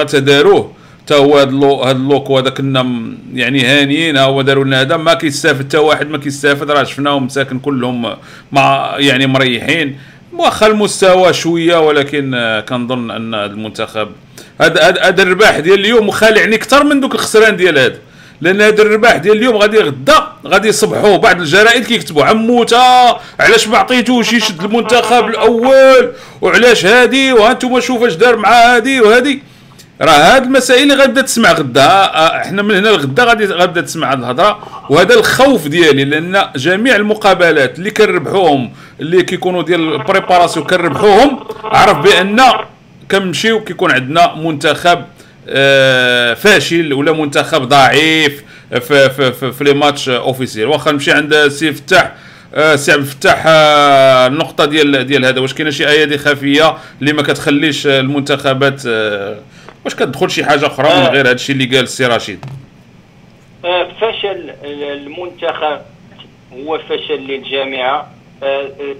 غتداروه 0.00 0.72
تا 1.06 1.16
هو 1.16 1.38
هذا 1.38 1.48
اللو 1.48 1.82
هذا 1.82 1.96
اللوك 1.96 2.30
وهذا 2.30 2.50
كنا 2.50 2.86
يعني 3.34 3.64
هانيين 3.64 4.16
ها 4.16 4.22
هو 4.22 4.42
داروا 4.42 4.64
لنا 4.64 4.80
هذا 4.80 4.96
ما 4.96 5.14
كيستافد 5.14 5.64
حتى 5.64 5.76
واحد 5.78 6.10
ما 6.10 6.18
كيستافد 6.18 6.70
راه 6.70 6.84
شفناهم 6.84 7.24
مساكن 7.26 7.58
كلهم 7.58 8.16
مع 8.52 8.94
يعني 8.98 9.26
مريحين. 9.26 9.98
واخا 10.32 10.66
المستوى 10.66 11.32
شوية 11.32 11.76
ولكن 11.86 12.30
كنظن 12.68 13.10
أن 13.10 13.34
هذا 13.34 13.44
المنتخب 13.52 14.08
هذا 14.60 14.82
هذا 14.88 15.02
هذا 15.02 15.22
الرباح 15.22 15.58
ديال 15.58 15.80
اليوم 15.80 16.06
مخالعني 16.06 16.56
أكثر 16.56 16.84
من 16.84 17.00
دوك 17.00 17.14
الخسران 17.14 17.56
ديال 17.56 17.78
هذا 17.78 17.98
لأن 18.40 18.60
هذا 18.60 18.82
الرباح 18.82 19.16
ديال 19.16 19.36
اليوم 19.36 19.56
غادي 19.56 19.78
غدا 19.78 20.32
غادي 20.46 20.68
يصبحوا 20.68 21.16
بعض 21.16 21.40
الجرائد 21.40 21.84
كيكتبوا 21.84 22.24
عموتة 22.24 23.08
علاش 23.40 23.68
ما 23.68 23.78
عطيتوش 23.78 24.32
يشد 24.32 24.64
المنتخب 24.64 25.26
الأول؟ 25.28 26.12
وعلاش 26.40 26.86
هادي؟ 26.86 27.32
وهانتوما 27.32 27.80
شوف 27.80 28.02
اش 28.02 28.14
دار 28.14 28.36
مع 28.36 28.50
هادي 28.50 29.00
وهادي. 29.00 29.42
راه 30.00 30.10
هاد 30.10 30.42
المسائل 30.42 30.82
اللي 30.82 30.94
غتبدا 31.02 31.20
تسمع 31.22 31.52
غدا 31.52 31.82
آه، 31.82 32.36
إحنا 32.36 32.62
من 32.62 32.74
هنا 32.74 32.88
لغدا 32.88 33.24
غادي 33.24 33.44
غتبدا 33.44 33.80
تسمع 33.80 34.12
هاد 34.12 34.18
الهضرة. 34.18 34.58
وهذا 34.90 35.14
الخوف 35.14 35.66
ديالي 35.68 36.04
لأن 36.04 36.42
جميع 36.56 36.96
المقابلات 36.96 37.78
اللي 37.78 37.90
كنربحوهم 37.90 38.72
اللي 39.00 39.22
كيكونوا 39.22 39.62
ديال 39.62 39.94
ال 39.94 40.00
préparation 40.00 40.66
كنربحوهم 40.66 41.40
عرف 41.64 41.96
بأن 41.98 42.40
كنمشيو 43.10 43.64
كيكون 43.64 43.90
عندنا 43.92 44.34
منتخب 44.34 45.04
فاشل 46.34 46.92
ولا 46.92 47.12
منتخب 47.12 47.62
ضعيف 47.62 48.44
في 48.70 49.10
في 49.10 49.32
في, 49.32 49.52
في 49.52 49.64
les 49.64 49.74
matchs 49.74 50.08
officiels. 50.08 50.68
واخا 50.68 50.92
نمشي 50.92 51.12
عند 51.12 51.48
سي 51.48 51.72
فتاح. 51.72 52.14
آه، 52.54 52.76
سي 52.76 52.92
عبد 52.92 53.00
الفتاح 53.00 53.44
آه، 53.46 54.26
النقطة 54.26 54.64
ديال 54.64 55.06
ديال 55.06 55.24
هذا. 55.24 55.40
واش 55.40 55.54
كاينة 55.54 55.70
شي 55.70 55.88
أيادي 55.88 56.18
خفية 56.18 56.76
اللي 57.00 57.12
ما 57.12 57.22
كتخليش 57.22 57.86
المنتخبات 57.86 58.86
واش 59.84 59.94
كتدخل 59.94 60.30
شي 60.30 60.44
حاجة 60.44 60.66
أخرى 60.66 60.88
من 60.88 61.06
غير 61.06 61.26
هذا 61.26 61.32
الشيء 61.32 61.56
اللي 61.56 61.76
قال 61.76 61.84
السي 61.84 62.06
رشيد؟ 62.06 62.44
فشل 64.00 64.50
المنتخب 64.64 65.80
هو 66.52 66.78
فشل 66.78 67.20
للجامعة. 67.20 68.10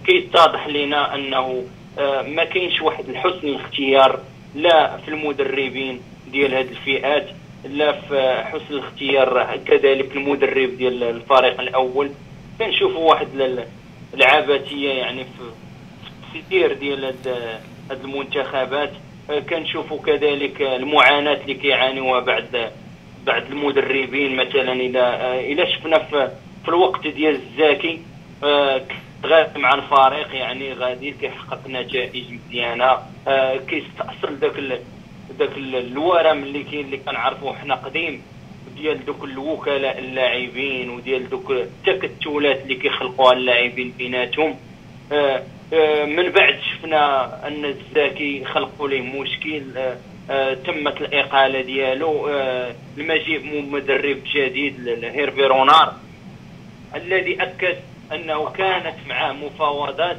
كيتضح 0.07 0.69
لنا 0.69 1.15
أنه 1.15 1.65
ما 2.27 2.45
كاينش 2.45 2.81
واحد 2.83 3.09
الحسن 3.09 3.49
الاختيار 3.49 4.19
لا 4.55 4.97
في 4.97 5.09
المدربين 5.09 6.01
ديال 6.31 6.55
هذه 6.55 6.69
الفئات 6.69 7.27
لا 7.65 7.93
في 7.93 8.43
حسن 8.45 8.75
الاختيار 8.75 9.57
كذلك 9.67 10.17
المدرب 10.17 10.77
ديال 10.77 11.03
الفريق 11.03 11.61
الأول. 11.61 12.11
كنشوفوا 12.59 13.11
واحد 13.11 13.29
العبثية 14.15 14.93
يعني 14.93 15.25
في 15.25 16.41
كثير 16.41 16.73
ديال 16.73 17.05
هاد 17.91 18.05
المنتخبات. 18.05 18.93
كنشوفوا 19.51 20.03
كذلك 20.03 20.63
المعاناة 20.63 21.41
اللي 21.41 21.55
كيعانيوها 21.55 22.21
بعد 22.21 22.73
بعد 23.27 23.51
المدربين. 23.51 24.37
مثلا 24.37 24.73
إلى 24.73 25.03
إلى 25.53 25.73
شفنا 25.73 25.99
في, 25.99 26.31
في 26.63 26.69
الوقت 26.69 27.07
ديال 27.07 27.35
الزاكي 27.35 28.01
غادي 29.27 29.59
مع 29.59 29.75
الفريق 29.75 30.35
يعني 30.35 30.73
غادي 30.73 31.11
كيحقق 31.11 31.69
نتائج 31.69 32.25
مزيانة. 32.33 32.99
كيستأصل 33.69 34.35
ذاك 34.41 34.81
ذاك 35.39 35.57
الورم 35.57 36.43
اللي 36.43 36.63
كاين 36.63 36.85
اللي 36.85 36.97
كنعرفوه 36.97 37.59
حنا 37.59 37.75
قديم 37.75 38.23
ديال 38.77 39.05
دوك 39.05 39.25
الوكلاء 39.25 39.99
اللاعبين 39.99 40.91
وديال 40.91 41.31
دوك 41.31 41.51
التكتلات 41.51 42.63
اللي 42.63 42.75
كيخلقوها 42.75 43.33
اللاعبين 43.33 43.95
بيناتهم. 43.99 44.57
آه، 45.13 45.43
آه، 45.73 46.05
من 46.05 46.31
بعد 46.31 46.59
شفنا 46.61 47.47
أن 47.47 47.65
الزاكي 47.65 48.45
خلقوا 48.45 48.89
ليه 48.89 49.03
مشكل. 49.03 49.63
آه، 50.31 50.55
تمت 50.55 51.01
الإقالة 51.01 51.61
ديالو. 51.61 52.29
المجيء 52.99 53.71
مدرب 53.71 54.19
جديد 54.35 55.05
هيرفي 55.05 55.43
رونار 55.43 55.95
الذي 56.95 57.43
أكد 57.43 57.77
أنه 58.13 58.51
كانت 58.51 58.97
معه 59.09 59.33
مفاوضات 59.33 60.19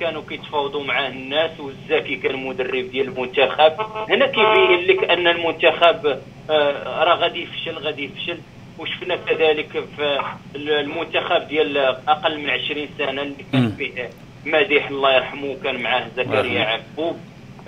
كانوا 0.00 0.22
كيتفاوضوا 0.28 0.84
معاه 0.84 1.08
الناس 1.08 1.60
والزاكي 1.60 2.16
كان 2.16 2.36
مدرب 2.46 2.90
ديال 2.90 3.08
المنتخب. 3.08 3.72
هنا 4.08 4.26
كيبين 4.26 4.80
لك 4.86 5.10
أن 5.10 5.26
المنتخب 5.26 6.18
آه، 6.50 7.04
راه 7.04 7.14
غادي 7.14 7.42
يفشل 7.42 7.78
غادي 7.78 8.04
يفشل. 8.04 8.38
وشفنا 8.78 9.16
كذلك 9.16 9.84
في 9.96 10.20
المنتخب 10.56 11.48
ديال 11.48 11.76
أقل 12.08 12.38
من 12.40 12.50
20 12.50 12.88
سنة 12.98 13.22
اللي 13.22 13.44
كان 13.52 13.70
فيه 13.78 14.10
مديح 14.46 14.88
الله 14.88 15.14
يرحمه 15.14 15.56
كان 15.64 15.82
معاه 15.82 16.08
زكريا 16.16 16.60
عبوب 16.64 17.16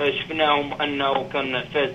آه، 0.01 0.11
شفناهم 0.11 0.83
أنه 0.83 1.29
كان 1.33 1.65
فاز 1.75 1.91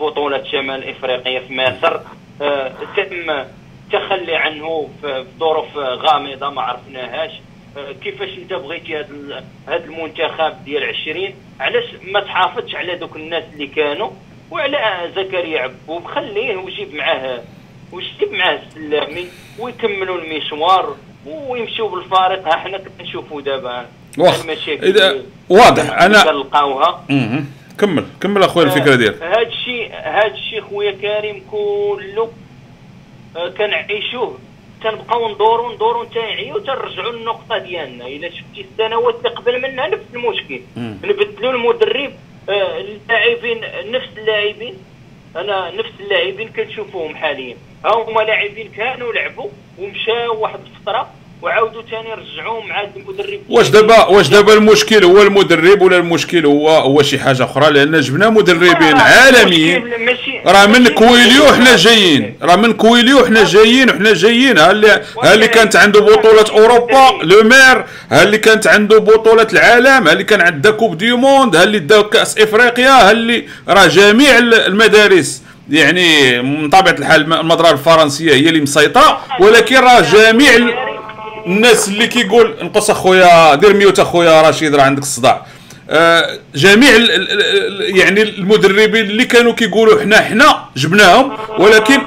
ببطولة 0.00 0.44
شمال 0.52 0.88
إفريقيا 0.88 1.40
في 1.40 1.54
مصر. 1.56 2.00
آه، 2.42 2.72
تم 2.96 3.30
التخلي 3.30 4.36
عنه 4.36 4.88
في 5.02 5.24
ظروف 5.38 5.76
غامضة 5.76 6.50
ما 6.50 6.62
عرفناهاش. 6.62 7.30
كيفاش 8.02 8.28
انت 8.38 8.52
بغيتي 8.52 8.96
هذا 8.96 9.44
هذا 9.68 9.84
المنتخب 9.84 10.64
ديال 10.64 10.84
20 10.84 11.34
علاش 11.60 11.84
ما 12.02 12.20
تحافظش 12.20 12.74
على 12.74 12.96
دوك 12.96 13.16
الناس 13.16 13.44
اللي 13.52 13.66
كانوا؟ 13.66 14.10
وعلى 14.50 15.10
زكريا 15.16 15.60
عبوب 15.60 16.04
خليه 16.04 16.56
وجيب 16.56 16.94
معاه 16.94 17.42
وجيب 17.92 18.32
معاه 18.32 18.58
السلامي 18.68 19.26
ويكملوا 19.58 20.18
المشوار 20.18 20.96
ويمشيو 21.26 21.88
بالفارق. 21.88 22.48
ها 22.48 22.56
حنا 22.56 22.78
كنشوفوا 22.98 23.40
دابا 23.40 23.86
المشاكل 24.18 24.86
إذا 24.86 25.22
واضح 25.48 26.02
أنا 26.02 26.24
كنلقاوها 26.24 27.04
كمل 27.78 28.06
كمل 28.20 28.42
أخويا 28.42 28.66
الفكرة 28.66 28.94
ديالك. 28.94 29.22
هذا 29.22 29.40
الشيء 29.40 29.92
هذا 29.92 30.34
الشيء 30.34 30.60
خويا 30.60 30.92
كريم 30.92 31.42
كله 31.50 32.30
آه، 33.36 33.48
كنعيشوه. 33.48 34.38
تنبقاو 34.84 35.28
ندورو 35.28 35.72
ندورو 35.72 36.02
نتاعيو 36.02 36.58
تنرجعوا 36.58 37.12
للنقطة 37.12 37.58
ديالنا. 37.58 38.06
إلا 38.06 38.30
شفتي 38.30 38.60
السنوات 38.60 39.16
اللي 39.18 39.28
قبل 39.28 39.62
منها 39.62 39.88
نفس 39.88 40.04
المشكل. 40.14 40.60
نبدلوا 40.76 41.52
المدرب 41.52 42.12
آه، 42.48 42.80
اللاعبين 42.80 43.60
نفس 43.90 44.08
اللاعبين. 44.18 44.74
أنا 45.36 45.70
نفس 45.70 45.92
اللاعبين 46.00 46.48
كنشوفوهم 46.48 47.16
حاليا. 47.16 47.56
ها 47.84 47.94
هما 47.94 48.20
لاعبين 48.20 48.68
كانوا 48.68 49.12
لعبوا 49.12 49.48
ومشاو 49.78 50.42
واحد 50.42 50.60
الفترة. 50.60 51.10
وعاودوا 51.42 51.82
ثاني 51.90 52.08
رجعوهم 52.14 52.68
مع 52.68 52.82
المدرب. 52.96 53.40
واش 53.48 53.68
دابا 53.68 54.04
واش 54.06 54.28
دابا 54.28 54.54
المشكل 54.54 55.04
هو 55.04 55.22
المدرب 55.22 55.82
ولا 55.82 55.96
المشكل 55.96 56.46
هو 56.46 56.68
هو 56.68 57.02
شي 57.02 57.18
حاجة 57.18 57.44
أخرى؟ 57.44 57.70
لأن 57.70 58.00
جبنا 58.00 58.30
مدربين 58.30 58.96
آه 58.96 59.02
عالميين. 59.02 59.90
راه 60.46 60.66
من 60.66 60.88
كويليو 60.88 61.46
حنا 61.52 61.76
جايين. 61.76 62.34
راه 62.42 62.56
من 62.56 62.72
كويليو 62.72 63.26
حنا 63.26 63.44
جايين 63.44 63.90
وحنا 63.90 64.12
جايين. 64.12 64.58
ها 64.58 64.70
اللي 64.70 65.02
ها 65.22 65.34
اللي 65.34 65.48
كانت 65.48 65.76
عنده 65.76 66.00
بطولة 66.00 66.44
أوروبا 66.50 67.24
لو 67.24 67.42
مير. 67.42 67.84
ها 68.10 68.22
اللي 68.22 68.38
كانت 68.38 68.66
عنده 68.66 68.98
بطولة 68.98 69.46
العالم. 69.52 70.06
ها 70.08 70.12
اللي 70.12 70.24
كان 70.24 70.40
عنده 70.40 70.70
Coupe 70.70 70.98
du 70.98 71.12
Monde. 71.12 71.56
ها 71.56 71.62
اللي 71.62 71.78
دا 71.78 72.02
كأس 72.02 72.38
إفريقيا. 72.38 73.08
ها 73.08 73.10
اللي 73.10 73.44
راه 73.68 73.86
جميع 73.86 74.38
المدارس. 74.38 75.42
يعني 75.70 76.42
من 76.42 76.68
طبيعة 76.68 76.94
الحال 76.94 77.32
المدرسة 77.32 77.72
الفرنسية 77.72 78.34
هي 78.34 78.48
اللي 78.48 78.60
مسيطرة. 78.60 79.20
ولكن 79.40 79.76
راه 79.76 80.00
جميع 80.00 80.83
الناس 81.46 81.88
اللي 81.88 82.06
كيقول 82.06 82.54
نقص 82.62 82.90
اخويا 82.90 83.54
دير 83.54 83.74
mute 83.74 83.98
اخويا 84.00 84.48
رشيد 84.48 84.74
راه 84.74 84.82
عندك 84.82 85.02
الصداع 85.02 85.46
آه 85.90 86.38
جميع 86.54 86.90
يعني 87.80 88.22
المدربين 88.22 89.04
اللي 89.04 89.24
كانوا 89.24 89.52
كيقولوا 89.52 90.00
حنا 90.02 90.20
حنا 90.20 90.64
جبناهم 90.76 91.36
ولكن 91.58 91.98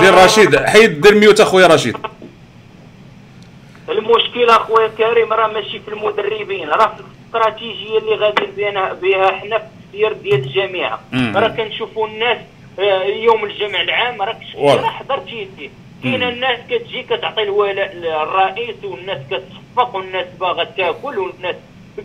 دير 0.00 0.14
رشيد 0.14 0.56
حيد 0.56 1.00
دير 1.00 1.14
mute 1.14 1.40
اخويا 1.40 1.66
رشيد 1.66 1.96
المشكلة 3.88 4.56
اخويا 4.56 4.88
كريم 4.88 5.32
راه 5.32 5.48
ماشي 5.52 5.80
في 5.80 5.88
المدربين 5.88 6.68
راه 6.68 6.86
في 6.86 7.02
الاستراتيجية 7.34 7.98
اللي 7.98 8.14
غادي 8.14 8.46
بها 8.56 8.92
بها 8.92 9.30
حنا 9.32 9.58
في 9.58 9.64
السير 9.94 10.12
ديال 10.12 10.34
الجامعة 10.40 11.00
راه 11.14 11.48
كنشوفوا 11.48 12.06
الناس 12.08 12.38
آه 12.78 13.02
يوم 13.04 13.44
الجمع 13.44 13.80
العام 13.82 14.22
راك 14.22 14.38
راه 14.58 14.90
حضرتي 14.90 15.48
كاين 16.04 16.22
الناس 16.22 16.58
كتجي 16.70 17.02
كتعطي 17.02 17.42
الولاء 17.42 17.94
للرئيس 17.96 18.76
والناس 18.84 19.18
كتصفق 19.30 19.96
والناس 19.96 20.26
باغا 20.40 20.64
تاكل 20.64 21.18
والناس 21.18 21.56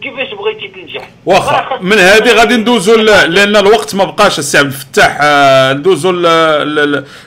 كيفاش 0.01 0.33
بغيتي 0.33 0.67
تنجح؟ 0.67 1.09
واخا 1.25 1.79
من 1.81 1.97
هذه 1.97 2.31
غادي 2.31 2.55
ندوزو 2.55 2.95
لأن 2.95 3.55
الوقت 3.55 3.95
ما 3.95 4.03
بقاش 4.03 4.39
السي 4.39 4.57
عبد 4.57 4.67
الفتاح 4.67 5.17
آه، 5.21 5.73
ندوزو 5.73 6.11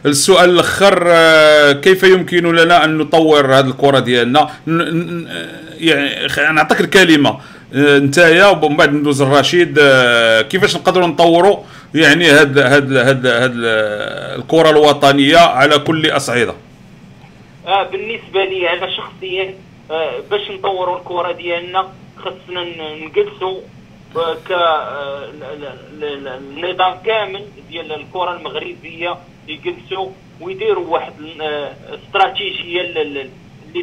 للسؤال 0.04 0.50
الأخر 0.50 1.04
آه، 1.06 1.72
كيف 1.72 2.02
يمكن 2.02 2.54
لنا 2.56 2.84
أن 2.84 2.98
نطور 2.98 3.54
هذه 3.54 3.66
الكرة 3.66 3.98
ديالنا؟ 3.98 4.48
يعني 5.80 6.54
نعطيك 6.54 6.80
الكلمة. 6.80 7.38
آه، 7.74 7.98
نتايا 7.98 8.46
ومن 8.46 8.76
بعد 8.76 8.92
ندوز 8.92 9.22
الرشيد 9.22 9.74
كيفاش 10.50 10.76
نقدروا 10.76 11.06
نطوروا 11.06 11.58
يعني 11.94 12.30
هاد 12.30 12.58
هاد 12.58 12.92
هاد 12.92 13.26
هاد 13.26 13.52
الكرة 14.38 14.70
الوطنية 14.70 15.38
على 15.38 15.78
كل 15.78 16.10
أصعدة. 16.10 16.54
بالنسبة 17.66 18.44
لي 18.44 18.72
أنا 18.72 18.90
شخصيا 18.90 19.54
آه 19.90 20.20
باش 20.30 20.50
نطوروا 20.50 20.98
الكرة 20.98 21.32
ديالنا 21.32 21.92
خصنا 22.18 22.64
نجلسوا 22.94 23.60
آه 24.16 24.34
ك 24.34 24.52
النظام 26.02 26.92
آه، 26.92 27.02
كامل 27.06 27.44
ديال 27.70 27.92
الكرة 27.92 28.32
المغربية 28.36 29.16
يجلسوا 29.48 30.10
ويديروا 30.40 30.86
واحد 30.86 31.12
استراتيجية 31.88 32.80
اللي 32.80 33.30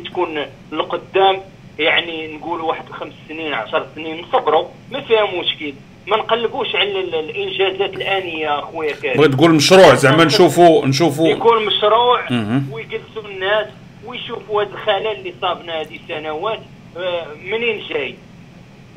تكون 0.05 0.45
لقدام 0.71 1.41
يعني 1.79 2.35
نقول 2.37 2.61
واحد 2.61 2.89
خمس 2.89 3.13
سنين 3.27 3.53
عشر 3.53 3.87
سنين 3.95 4.21
نصبروا 4.21 4.67
ما 4.91 5.01
فيها 5.01 5.25
مشكل. 5.25 5.73
ما 6.07 6.17
نقلبوش 6.17 6.75
على 6.75 6.99
ال- 6.99 7.15
الإنجازات 7.15 7.93
الآنية 7.93 8.59
أخويا 8.59 8.93
كريم. 8.93 9.17
بغيت 9.17 9.31
تقول 9.33 9.51
مشروع 9.55 9.93
زعما 9.95 10.23
نشوفوا 10.23 10.85
نشوفوا 10.85 11.27
يكون 11.27 11.65
مشروع. 11.65 12.21
ويجلسوا 12.71 13.23
الناس 13.31 13.67
ويشوفوا 14.05 14.63
هذا 14.63 14.69
الخلل 14.73 15.07
اللي 15.07 15.33
صابنا 15.41 15.81
هذه 15.81 15.99
السنوات 16.03 16.59
آه، 16.97 17.25
منين 17.45 17.81
جاي؟ 17.89 18.15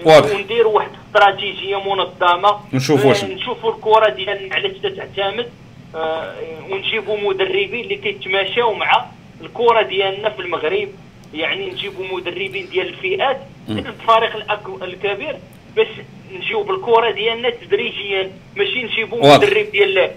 واضح. 0.05 0.35
ونديروا 0.35 0.73
واحد 0.73 0.89
الاستراتيجيه 0.91 1.77
منظمة. 1.77 2.57
نشوفوا 2.73 3.05
آه، 3.05 3.09
واش- 3.09 3.25
نشوفوا 3.25 3.71
الكرة 3.73 4.09
ديالنا 4.09 4.55
علاش 4.55 4.73
تعتمد 4.97 5.47
آه، 5.95 6.35
ونجيبوا 6.71 7.17
مدربين 7.19 7.85
اللي 7.85 7.97
كيتماشاو 7.97 8.75
مع 8.75 9.05
الكرة 9.41 9.83
ديالنا 9.83 10.31
في 10.31 10.43
المغرب. 10.43 10.89
يعني 11.35 11.71
نجيبوا 11.71 12.05
مدربين 12.13 12.69
ديال 12.71 12.89
الفئات 12.89 13.41
الفريق 13.69 14.59
الكبير. 14.83 15.37
باش 15.77 15.87
نجيو 16.33 16.63
بالكرة 16.63 17.11
ديالنا 17.11 17.51
تدريجيا 17.51 18.31
ماشي 18.57 18.83
نجيبوا 18.83 19.19
واضح. 19.19 19.47
مدرب 19.47 19.67
ديال 19.73 19.99
آه، 19.99 20.11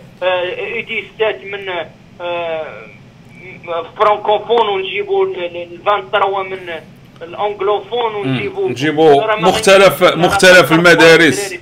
ايديستات 0.58 1.44
من 1.44 1.70
آه، 2.22 2.84
فرانكوفون 3.98 4.70
ال- 5.26 5.46
ال- 5.46 5.74
الفانتروا 5.74 6.44
من 6.44 6.58
الأنجلوفون 7.22 8.15
راه 9.20 9.36
ما 9.36 9.48
مختلف 9.50 10.04
مختلف 10.04 10.72
المدارس. 10.72 11.56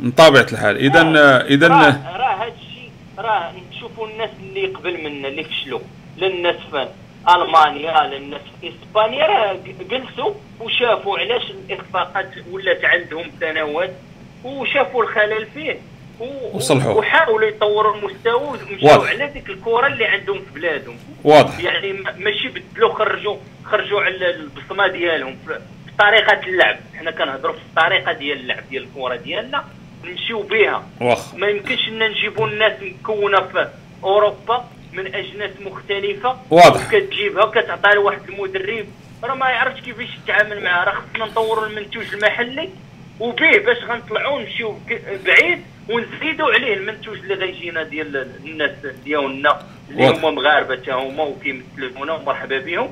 من 0.00 0.10
طبيعة 0.10 0.46
الحال. 0.52 0.76
اذا 0.76 1.00
اذا 1.48 1.68
راه 1.68 2.44
هذا 2.44 2.52
الشيء 2.60 2.90
راه 3.18 3.52
نشوفوا 3.76 4.06
الناس 4.08 4.30
اللي 4.40 4.66
قبل 4.66 5.02
منا 5.04 5.28
اللي 5.28 5.44
فشلوا 5.44 5.80
للناس 6.18 6.56
في 6.70 6.88
ألمانيا 7.28 8.02
للناس 8.06 8.40
في 8.60 8.72
إسبانيا 8.82 9.26
راه 9.26 9.58
جلسوا 9.90 10.34
وشافوا 10.60 11.18
علاش 11.18 11.42
الإخفاقات 11.50 12.30
ولات 12.50 12.84
عندهم 12.84 13.30
سنوات 13.40 13.90
وشافوا 14.44 15.02
الخلل 15.02 15.46
فيه 15.54 15.78
و- 16.20 16.56
وصلحوه. 16.56 16.96
وحاولوا 16.96 17.48
يطوروا 17.48 17.94
المستوى 17.96 18.42
ومشاو. 18.72 19.02
على 19.02 19.26
ديك 19.26 19.50
الكرة 19.50 19.86
اللي 19.86 20.04
عندهم 20.06 20.38
في 20.38 20.50
بلادهم. 20.60 20.96
واضح. 21.24 21.58
يعني 21.60 21.92
ما- 21.92 22.14
ماشي 22.18 22.48
بدلوا 22.48 22.94
خرجوا 22.94 23.36
خرجوا 23.64 24.00
على 24.00 24.30
البصمة 24.30 24.86
ديالهم 24.86 25.36
في 25.46 25.58
طريقة 25.98 26.40
اللعب. 26.46 26.76
حنا 26.98 27.10
كنهضروا 27.10 27.54
في 27.54 27.60
الطريقة 27.70 28.12
ديال 28.12 28.40
اللعب 28.40 28.68
ديال 28.70 28.82
الكرة 28.96 29.16
ديالنا 29.16 29.64
نمشيو 30.04 30.42
بها. 30.42 30.86
ما 31.36 31.48
يمكنش 31.48 31.88
إن 31.88 31.98
نجيبوا 32.10 32.46
الناس 32.46 32.72
مكونة 32.82 33.40
في 33.40 33.68
أوروبا 34.04 34.64
من 34.92 35.14
أجناس 35.14 35.50
مختلفة 35.60 36.36
واضح. 36.50 36.86
وكتجيبها 36.86 37.44
وكتعطيها 37.44 37.94
لواحد 37.94 38.28
المدرب. 38.28 38.86
راه 39.24 39.34
ما 39.34 39.48
يعرفش 39.50 39.80
كيفاش 39.80 40.08
يتعامل 40.24 40.64
معها 40.64 40.84
راه 40.84 40.92
خصنا 40.94 41.24
نطوروا 41.26 41.66
المنتوج 41.66 42.04
المحلي 42.14 42.68
وبيه 43.20 43.58
باش 43.58 43.76
غنطلعوا 43.84 44.40
نمشيو 44.40 44.78
بعيد 45.26 45.58
ونزيدوا 45.90 46.52
عليه 46.54 46.74
المنتوج 46.74 47.18
اللي 47.18 47.34
غيجينا 47.34 47.82
ديال 47.82 48.16
الناس 48.44 48.70
ديالنا 49.04 49.62
اللي 49.90 50.04
واضح. 50.06 50.18
هما 50.18 50.30
مغاربة 50.30 50.74
تا 50.76 50.92
هما 50.94 51.22
وكيمثلونا 51.22 52.12
ومرحبا 52.12 52.58
بهم 52.58 52.88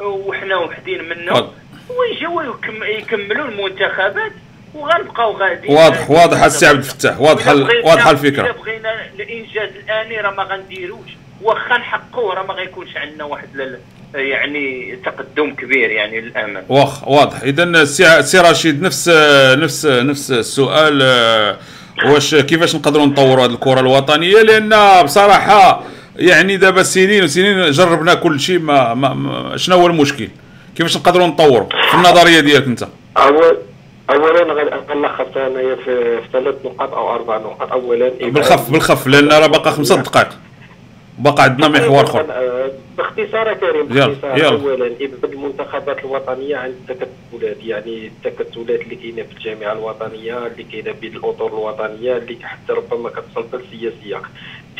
وحنا 0.00 0.56
وحدين 0.56 1.04
منهم. 1.08 1.34
واضح. 1.34 1.50
ويجيو 1.88 2.40
يكم- 2.40 2.84
يكملوا 2.84 3.46
المنتخبات 3.48 4.32
وغنبقاو 4.74 5.32
غاديين. 5.36 5.74
واضح 5.76 6.10
واضح 6.10 6.42
السي 6.42 6.66
عبد 6.66 6.78
الفتاح. 6.78 7.20
واضح 7.20 7.48
الا 7.48 8.10
الفكرة. 8.10 8.52
بغينا 8.52 9.06
الإنجاز 9.14 9.70
الآني 9.76 10.16
راه 10.20 10.30
ما 10.34 10.42
غنديروش. 10.42 11.10
واخا 11.42 11.78
نحققوه 11.78 12.34
راه 12.34 12.42
ما 12.46 12.54
غيكونش 12.54 12.96
عندنا 12.96 13.24
واحد 13.24 13.48
لل- 13.56 13.78
يعني 14.14 14.96
تقدم 15.04 15.54
كبير 15.54 15.90
يعني 15.90 16.20
للامام 16.20 16.64
واخ 16.68 17.08
واضح. 17.08 17.40
اذا 17.42 17.84
سي 17.84 18.22
سي 18.22 18.38
رشيد 18.38 18.82
نفس 18.82 19.08
نفس 19.58 19.86
نفس 19.86 20.30
السؤال 20.30 21.00
آه، 21.02 21.56
واش 22.04 22.34
كيفاش 22.34 22.74
نقدروا 22.76 23.06
نطوروا 23.06 23.44
هذه 23.44 23.50
الكرة 23.50 23.80
الوطنية؟ 23.80 24.42
لأن 24.42 25.02
بصراحة 25.04 25.82
يعني 26.16 26.56
دابا 26.56 26.82
سنين 26.82 27.24
وسنين 27.24 27.70
جربنا 27.70 28.14
كل 28.14 28.40
شيء 28.40 28.58
ما, 28.58 28.94
ما, 28.94 29.14
ما 29.14 29.56
شنو 29.56 29.76
هو 29.76 29.86
المشكل؟ 29.86 30.28
كيفاش 30.76 30.96
نقدروا 30.96 31.26
نطوروا؟ 31.26 31.68
في 31.90 31.94
النظرية 31.94 32.40
ديالك 32.40 32.66
أنت. 32.66 32.88
اول 33.16 33.58
اولا 34.10 34.52
غن- 34.54 34.80
غنلخص 34.90 35.36
أنايا 35.36 35.74
في 35.84 36.20
ثلاث 36.32 36.54
نقاط 36.64 36.92
أو 36.94 37.14
أربع 37.14 37.36
نقاط. 37.38 37.72
اولا 37.72 38.10
بالخف 38.22 38.70
بالخف 38.70 39.06
لأن 39.06 39.28
راه 39.28 39.46
باقا 39.46 39.70
خمسة 39.70 39.96
دقائق. 39.96 40.28
باقا 41.20 41.42
عندنا 41.42 41.68
محور 41.68 42.02
آخر. 42.04 42.26
آه، 42.30 42.70
باختصار 42.98 43.54
كريم 43.54 43.86
باختصار. 43.86 44.36
اولا 44.46 44.86
ابعاد 44.86 45.24
المنتخبات 45.32 45.98
الوطنية 45.98 46.56
عن 46.56 46.70
التكتلات 46.70 47.56
يعني 47.64 48.06
التكتلات 48.06 48.80
اللي 48.80 48.96
كاينة 48.96 49.22
في 49.22 49.32
الجامعة 49.32 49.72
الوطنية 49.72 50.46
اللي 50.46 50.64
كاينة 50.64 50.92
بين 51.00 51.16
الاطر 51.16 51.46
الوطنية 51.46 52.16
اللي 52.16 52.36
حتى 52.42 52.72
ربما 52.72 53.10
كتسلط 53.10 53.54
السياسيه 53.54 54.22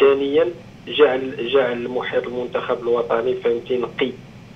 ثانيا 0.00 0.46
جعل 0.88 1.48
جعل 1.52 1.72
المحيط 1.72 2.26
المنتخب 2.26 2.82
الوطني 2.82 3.34
فهمتي 3.34 3.76
نقي 3.78 4.10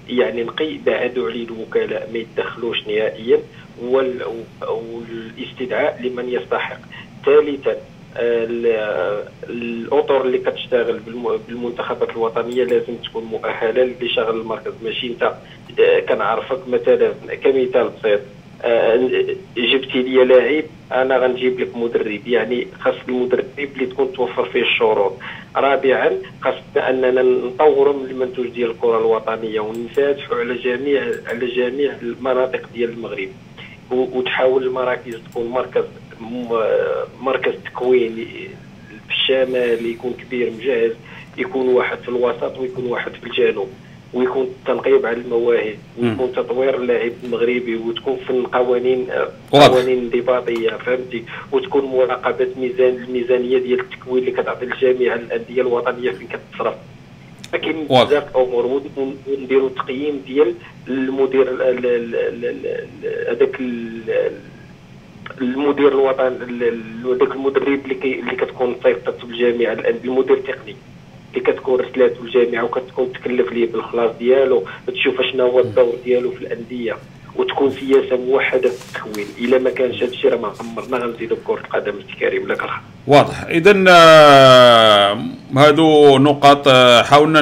يعني 0.08 0.42
نقي 0.44 0.78
بعدوا 0.86 1.30
عليه 1.30 1.44
الوكلاء 1.46 2.08
ما 2.12 2.18
يتدخلوش 2.18 2.78
نهائيا 2.88 3.38
وال- 3.82 4.22
والاستدعاء 4.68 6.00
لمن 6.02 6.28
يستحق. 6.28 6.78
ثالثا 7.26 7.70
ال- 7.72 7.78
الأطر 9.50 10.20
اللي 10.24 10.38
كتشتغل 10.38 10.98
بالم- 10.98 11.38
بالمنتخبات 11.48 12.10
الوطنية 12.10 12.64
لازم 12.64 12.94
تكون 13.04 13.24
مؤهلة 13.24 13.90
لشغل 14.00 14.40
المركز. 14.40 14.72
ماشي 14.84 15.06
أنت 15.06 15.34
آه، 15.80 16.00
كنعرفك 16.00 16.68
مثلا 16.68 17.12
كمثال 17.44 17.90
بسيط. 17.98 18.20
آه، 18.64 18.96
جبتي 19.56 20.02
لي 20.02 20.24
لاعب 20.24 20.64
أنا 20.92 21.18
غنجيب 21.18 21.60
لك 21.60 21.76
مدرب. 21.76 22.26
يعني 22.26 22.66
خاص 22.80 22.94
المدرب 23.08 23.44
اللي 23.58 23.86
تكون 23.86 24.12
توفر 24.12 24.44
فيه 24.44 24.62
الشروط. 24.62 25.12
رابعا 25.56 26.10
خاصنا 26.42 26.90
اننا 26.90 27.22
نطوروا 27.22 27.92
من 27.94 28.10
المنتوج 28.10 28.46
ديال 28.48 28.70
الكرة 28.70 28.98
الوطنية 28.98 29.60
وننفتحوا 29.60 30.36
على 30.36 30.54
جميع 30.54 31.02
على 31.26 31.46
جميع 31.46 31.92
المناطق 32.02 32.60
ديال 32.74 32.90
المغرب. 32.90 33.28
وتحاول 33.90 34.62
المراكز 34.66 35.16
تكون 35.30 35.46
مركز 35.46 35.84
مركز 37.20 37.54
تكوين 37.64 38.14
في 39.08 39.10
الشمال 39.14 39.86
يكون 39.86 40.12
كبير 40.12 40.50
مجهز 40.58 40.92
يكون 41.38 41.68
واحد 41.68 41.98
في 41.98 42.08
الوسط 42.08 42.58
ويكون 42.58 42.86
واحد 42.86 43.12
في 43.12 43.26
الجنوب 43.26 43.68
ويكون 44.14 44.48
تنقيب 44.66 45.06
على 45.06 45.16
المواهب 45.16 45.76
ويكون 45.98 46.32
تطوير 46.32 46.76
اللاعب 46.76 47.12
المغربي 47.24 47.76
وتكون 47.76 48.16
في 48.26 48.30
القوانين. 48.30 49.06
قوانين 49.52 49.98
انضباطية 49.98 50.70
فهمتي 50.70 51.24
وتكون 51.52 51.84
مراقبة 51.84 52.48
ميزان 52.56 52.94
الميزانيه 53.04 53.58
ديال 53.58 53.80
التكوين 53.80 54.18
اللي 54.24 54.42
كتعطي 54.42 54.66
لجميع 54.66 55.14
الأندية 55.14 55.62
الوطنية 55.62 56.10
فين 56.10 56.28
كتصرف 56.28 56.74
واضح. 57.90 58.08
بزاف 58.08 58.36
امور 58.36 58.66
ون- 58.66 58.90
ون- 58.96 59.16
ونديروا 59.26 59.68
تقييم 59.68 60.22
ديال 60.26 60.54
المدير 60.88 61.42
ال- 61.42 61.62
ال- 61.62 61.86
ال- 61.86 62.14
ال- 62.16 62.66
ال- 63.04 63.28
هذاك 63.36 63.60
المدير 65.40 65.88
الوطني 65.88 66.38
ذاك 67.18 67.32
المدرب 67.32 67.80
اللي 67.84 68.20
اللي 68.20 68.36
كتكون 68.36 68.76
سيطرته 68.82 69.24
الجامعة 69.24 69.72
الأندية، 69.72 70.10
المدير 70.10 70.36
التقني 70.36 70.76
اللي 71.34 71.52
كتكون 71.52 71.80
رسلاته 71.80 72.22
الجامعة 72.22 72.64
وكتكون 72.64 73.12
تكلف 73.12 73.52
ليه 73.52 73.72
بالخلاص 73.72 74.16
ديالو 74.18 74.64
تشوف 74.86 75.22
شنو 75.32 75.46
هو 75.46 75.60
الدور 75.60 75.94
ديالو 76.04 76.30
في 76.30 76.40
الأندية 76.40 76.96
وتكون 77.36 77.70
سياسة 77.70 78.16
موحدة 78.16 78.68
في 78.70 78.98
التكوين. 78.98 79.26
إلا 79.40 79.58
ما 79.58 79.70
كانش 79.70 80.02
هذا 80.02 80.12
الشيء 80.12 80.30
راه 80.30 80.36
ما 80.36 80.52
عمرنا 80.60 80.96
غنزيدوا 80.96 81.36
بكرة 81.36 81.60
القدم 81.60 81.94
الكريم 82.10 82.48
لك 82.48 82.64
الحق 82.64 82.82
واضح. 83.06 83.42
اذا 83.42 83.72
هادو 85.56 86.18
نقاط 86.18 86.68
آه، 86.68 87.02
حاولنا 87.02 87.40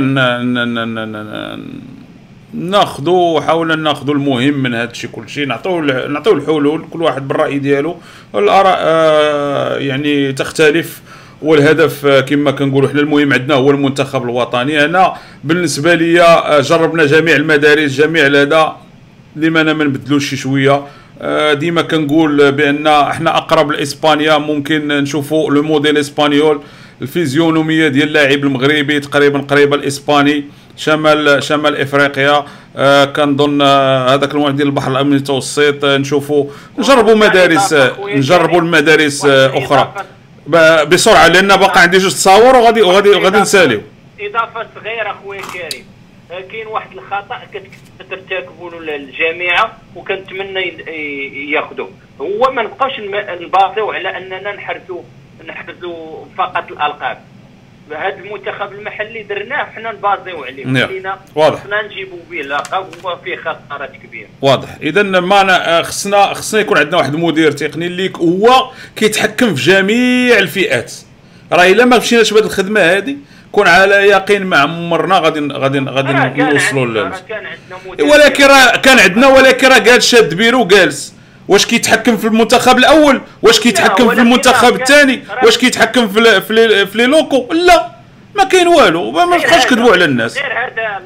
ناخذوا 2.54 3.40
حاولنا 3.40 3.74
ناخذوا 3.74 4.14
المهم 4.14 4.62
من 4.62 4.74
هذا 4.74 4.90
الشيء 4.90 5.10
كل 5.10 5.28
شيء 5.28 5.46
نعطيو 5.46 5.80
نعطيو 5.80 6.32
الحلول 6.32 6.84
كل 6.90 7.02
واحد 7.02 7.28
بالرأي 7.28 7.58
ديالو. 7.58 7.96
الاراء 8.34 8.76
آه، 8.80 9.78
يعني 9.78 10.32
تختلف. 10.32 11.02
والهدف 11.42 12.06
آه، 12.06 12.20
كما 12.20 12.50
كنقولوا 12.50 12.88
حنا 12.88 13.00
المهم 13.00 13.32
عندنا 13.32 13.54
هو 13.54 13.70
المنتخب 13.70 14.22
الوطني. 14.22 14.84
أنا 14.84 15.14
بالنسبة 15.44 15.94
لي 15.94 16.22
آه، 16.22 16.60
جربنا 16.60 17.06
جميع 17.06 17.36
المدارس 17.36 17.90
جميع 17.90 18.26
هذا 18.26 18.76
لما 19.36 19.62
ما 19.62 19.84
نبدلوش 19.84 20.30
شي 20.30 20.36
شوية. 20.36 20.82
آه، 21.20 21.52
ديما 21.52 21.82
كنقول 21.82 22.52
بأن 22.52 22.86
إحنا 22.86 23.36
أقرب 23.36 23.70
لإسبانيا. 23.70 24.38
ممكن 24.38 24.88
نشوفوا 24.88 25.50
لو 25.50 25.62
موديل 25.62 25.96
إسبانيول 25.96 26.60
الفيزيونومية 27.02 27.88
ديال 27.88 28.08
اللاعب 28.08 28.44
المغربي 28.44 29.00
تقريبا 29.00 29.38
قريبة 29.38 29.76
الاسباني 29.76 30.44
شمال 30.76 31.42
شمال 31.42 31.76
إفريقيا. 31.80 32.44
آه 32.76 33.04
كنظن 33.04 33.62
آه، 33.62 34.14
هذاك 34.14 34.30
الموضوع 34.30 34.50
ديال 34.50 34.66
البحر 34.66 34.90
الابيض 34.90 35.12
المتوسط 35.12 35.84
آه، 35.84 35.96
نشوفوا 35.96 36.46
نجربوا 36.78 37.14
مدارس 37.14 37.72
آه، 37.72 37.92
نجربوا 38.06 38.60
المدارس 38.60 39.24
أخرى. 39.26 39.92
بسرعة 40.86 41.28
لأن 41.28 41.48
باقي 41.56 41.80
عندي 41.82 41.98
جوج 41.98 42.12
تصاور 42.12 42.56
وغادي 42.56 42.82
وغادي 42.82 43.08
وغادي 43.10 43.38
نساليو. 43.40 43.80
إضافة 44.20 44.66
صغيره 44.74 45.10
أخويا 45.10 45.40
كريم 45.40 45.84
كاين 46.50 46.66
واحد 46.66 46.92
الخطأ 46.92 47.38
كت- 47.54 47.70
كترتكبوا 48.00 48.70
الجامعة 48.72 49.72
وكنتمنى 49.96 50.60
ي- 50.60 50.90
ي- 50.90 51.50
ياخذوه 51.50 51.90
هو 52.20 52.50
ما 52.52 52.62
نبقاوش 52.62 52.92
نباطيو 53.40 53.92
على 53.92 54.16
أننا 54.16 54.52
نحرزوا 54.52 55.02
نحرزوا 55.48 56.24
فقط 56.38 56.64
الألقاب. 56.70 57.18
هذا 57.96 58.16
المنتخب 58.16 58.72
المحلي 58.72 59.22
درناه 59.22 59.64
حنا 59.64 59.92
نبازيو 59.92 60.44
عليه. 60.44 60.66
نعم. 60.66 60.86
خلينا 60.86 61.18
واضح. 61.34 61.60
خصنا 61.64 61.82
نجيبوا 61.82 62.18
به 62.30 62.36
لقب 62.36 62.86
هو 63.04 63.18
فيه 63.24 63.36
خسارات 63.36 63.92
كبيره 64.04 64.28
واضح. 64.42 64.68
اذا 64.82 65.02
معنا 65.02 65.78
آه، 65.78 65.82
خصنا 65.82 66.34
خصنا 66.34 66.60
يكون 66.60 66.78
عندنا 66.78 66.96
واحد 66.96 67.14
المدير 67.14 67.52
تقني 67.52 67.86
اللي 67.86 68.12
هو 68.16 68.70
كيتحكم 68.96 69.54
في 69.54 69.62
جميع 69.62 70.38
الفئات. 70.38 70.92
راه 71.52 71.66
إلا 71.66 71.84
ما 71.84 71.98
مشيناش 71.98 72.32
بهذه 72.32 72.44
الخدمة 72.44 72.80
هذه 72.80 73.16
كون 73.52 73.68
على 73.68 73.94
يقين 73.94 74.46
مع 74.46 74.58
عمرنا 74.58 75.18
غادي 75.18 75.40
غادي 75.52 75.78
غادي 75.78 76.42
نوصلوا 76.42 77.10
ولكن 78.00 78.44
راه 78.44 78.76
كان 78.76 78.98
عندنا 78.98 79.26
ولكن 79.26 79.68
راه 79.68 79.78
جالس 79.78 80.06
شاد 80.06 80.34
بيرو 80.34 80.64
جالس. 80.66 81.14
واش 81.48 81.66
كيتحكم 81.66 82.16
في 82.16 82.26
المنتخب 82.26 82.78
الأول؟ 82.78 83.20
واش 83.42 83.60
كيتحكم 83.60 84.08
في 84.08 84.20
المنتخب 84.20 84.74
الثاني؟ 84.80 85.22
واش 85.44 85.58
كيتحكم 85.58 86.08
في 86.08 86.40
في 86.40 86.52
لي- 86.94 87.06
لوكو؟ 87.06 87.52
لا 87.52 87.88
ما 88.34 88.44
كاين 88.44 88.68
والو. 88.68 89.10
ما 89.10 89.36
هذا- 89.36 89.64
كذبوا 89.64 89.92
على 89.92 90.04
الناس. 90.04 90.34
غير 90.38 90.52
هذا 90.52 91.02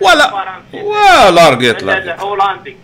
ولا 0.00 0.32
ولا 0.72 1.48
رقيت 1.50 1.82
لا 1.82 2.20
هولندي. 2.20 2.76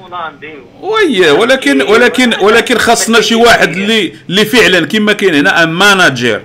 هولندي 0.00 0.54
وي 0.80 1.30
ولكن 1.30 1.82
ولكن 1.82 2.34
ولكن 2.40 2.78
خاصنا 2.78 3.20
شي 3.20 3.34
واحد 3.34 3.68
اللي 3.68 4.14
اللي 4.28 4.44
فعلا 4.44 4.86
كما 4.86 5.12
كاين 5.12 5.34
هنا 5.34 5.62
ان 5.62 5.68
ماناجير 5.68 6.42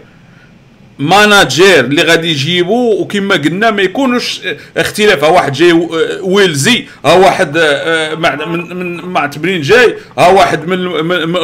ماناجير 0.99 1.79
اللي 1.79 2.01
غادي 2.01 2.29
يجيبوا 2.29 3.01
وكما 3.01 3.36
قلنا 3.36 3.71
ما 3.71 3.82
يكونوش 3.82 4.41
اختلاف 4.77 5.23
ها 5.23 5.29
واحد 5.29 5.51
جاي 5.53 5.71
ويلزي 6.21 6.86
ها 7.06 7.13
واحد 7.13 7.58
من 8.47 8.75
من 8.75 8.95
معتبرين 9.06 9.62
جاي 9.62 9.95
ها 10.17 10.27
واحد 10.27 10.67
من 10.67 10.77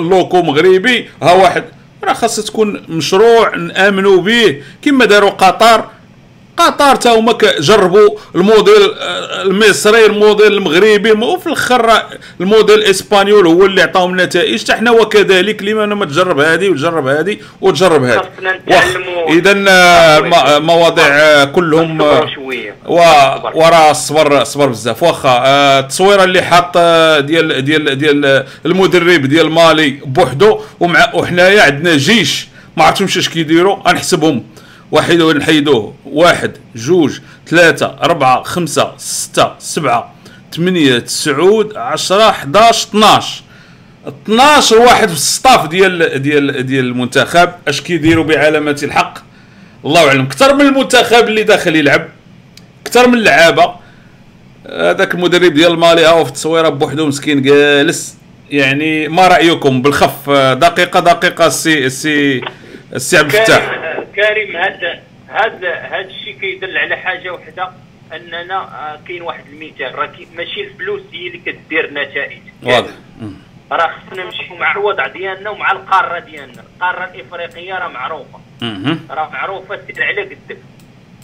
لوكو 0.09 0.41
مغربي 0.41 1.09
ها 1.23 1.31
واحد 1.31 1.63
راه 2.03 2.13
خاصها 2.13 2.45
تكون 2.45 2.81
مشروع 2.89 3.55
نامنوا 3.55 4.21
به 4.21 4.62
كما 4.81 5.05
داروا 5.05 5.29
قطر 5.29 5.85
قطر 6.60 6.95
تا 6.95 7.10
هما 7.19 7.38
جربوا 7.60 8.10
الموديل 8.36 8.91
آه، 9.00 9.41
المصري 9.41 10.06
الموديل 10.06 10.48
المغربي 10.54 11.12
الم- 11.12 11.24
وفي 11.24 11.48
الأخر 11.48 11.91
الموديل 12.41 12.76
الإسبانيول 12.80 13.48
هو 13.48 13.65
اللي 13.65 13.82
عطاهم 13.82 14.12
النتائج 14.12 14.63
حتى 14.63 14.74
حنا 14.74 14.91
وكذلك 14.91 15.63
لما 15.63 15.86
ما 15.86 16.06
تجرب 16.06 16.39
هذه 16.39 16.69
وتجرب 16.69 17.08
هذه 17.08 17.38
وتجرب 17.62 18.04
هذه. 18.04 18.22
اذا 19.30 19.54
مواضيع 20.60 21.06
آه، 21.08 21.43
كلهم 21.45 22.02
آه، 22.02 22.19
صبر 22.19 22.30
شوية. 22.36 22.76
و 22.88 22.93
وراه 23.54 23.93
صبر 23.93 24.43
صبر 24.43 24.65
بزاف. 24.67 25.04
واخا 25.04 25.43
التصويره 25.80 26.24
اللي 26.24 26.41
حاط 26.41 26.78
ديال 27.26 27.65
ديال 27.65 27.98
ديال 27.98 28.45
المدرب 28.65 29.22
ديال 29.26 29.52
مالي 29.52 29.89
بوحدو 30.06 30.60
ومع 30.80 31.12
وحنايا 31.15 31.62
عندنا 31.62 31.98
جيش. 31.98 32.48
ما 32.78 32.84
عرفتهمش 32.84 33.17
اش 33.17 33.30
كيديروا 33.30 33.76
غنحسبهم. 33.88 34.43
واحد 34.91 35.21
نحيدوه 35.21 35.93
واحد 36.06 36.52
جوج 36.75 37.19
ثلاثة 37.47 37.95
أربعة 38.02 38.43
خمسة 38.43 38.91
ستة 38.97 39.52
سبعة 39.60 40.13
ثمانية 40.56 40.99
تسعود 40.99 41.78
عشرة 41.78 42.30
11 42.30 42.88
12 42.89 43.43
12 44.25 44.78
واحد 44.78 45.08
في 45.08 45.13
ال 45.13 45.22
staff 45.22 45.67
ديال 45.67 46.21
ديال 46.21 46.65
ديال 46.65 46.86
المنتخب. 46.86 47.49
اش 47.67 47.82
كيديروا 47.82 48.23
بعلامة 48.23 48.80
الحق؟ 48.84 49.17
الله 49.86 50.08
أعلم. 50.08 50.21
أكثر 50.21 50.54
من 50.54 50.62
المنتخب 50.62 51.28
اللي 51.28 51.43
داخل 51.43 51.75
يلعب. 51.75 52.08
أكثر 52.86 53.08
من 53.08 53.13
اللعابة. 53.13 53.75
هذاك 54.69 55.13
المدرب 55.13 55.54
ديال 55.54 55.80
مالي 55.80 56.06
هاو 56.06 56.23
في 56.23 56.30
التصويرة 56.30 56.69
بوحدو 56.69 57.08
مسكين 57.08 57.41
جالس. 57.41 58.15
يعني 58.52 59.08
ما 59.08 59.28
رأيكم؟ 59.28 59.82
بالخف. 59.82 60.30
دقيقة 60.30 60.99
دقيقة 60.99 61.47
السي 61.47 61.86
السي 61.86 62.41
السي 62.95 63.17
عبد 63.17 63.36
الفتاح. 63.36 63.79
كريم 64.19 64.58
هذا 64.58 65.03
هذا 65.27 65.73
هذا 65.73 65.99
الشيء 65.99 66.39
كيدل 66.39 66.77
على 66.77 66.95
حاجة 66.95 67.34
وحدة 67.34 67.71
أننا 68.13 68.58
آه، 68.62 68.99
كاين 69.08 69.21
واحد 69.21 69.43
المثال 69.47 69.95
راه 69.95 70.12
ماشي 70.36 70.62
الفلوس 70.62 71.01
هي 71.13 71.27
اللي 71.27 71.38
كدير 71.38 71.93
نتائج. 71.93 72.41
واضح. 72.63 72.91
راه 73.71 73.88
خصنا 73.88 74.23
نمشيو 74.23 74.55
مع 74.55 74.71
الوضع 74.71 75.08
ديالنا 75.08 75.49
ومع 75.49 75.71
القارة 75.71 76.19
ديالنا. 76.19 76.63
القارة 76.75 77.03
الإفريقية 77.03 77.73
راه 77.73 77.88
معروفة. 77.88 78.39
راه 79.10 79.29
معروفة 79.29 79.79
سير 79.88 80.03
على 80.03 80.21
قدك. 80.21 80.58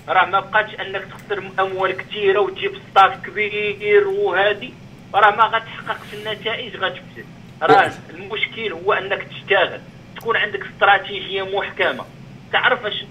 راه 0.08 0.26
ما 0.26 0.40
بقاتش 0.40 0.74
أنك 0.80 1.04
تخسر 1.06 1.44
أموال 1.60 1.98
كثيرة 1.98 2.40
وتجيب 2.40 2.72
staff 2.92 3.26
كبير 3.26 4.08
وهادي. 4.08 4.74
راه 5.16 5.36
ما 5.36 5.44
غتحققش 5.44 6.14
النتائج 6.14 6.76
غتفسد 6.76 7.26
راه 7.62 7.92
المشكل 8.10 8.74
هو 8.74 8.94
أنك 8.94 9.24
تشتغل 9.24 9.82
تكون 10.16 10.38
عندك 10.38 10.66
استراتيجية 10.66 11.44
محكمة. 11.58 12.06
تعرف 12.54 12.86
اش 12.86 13.06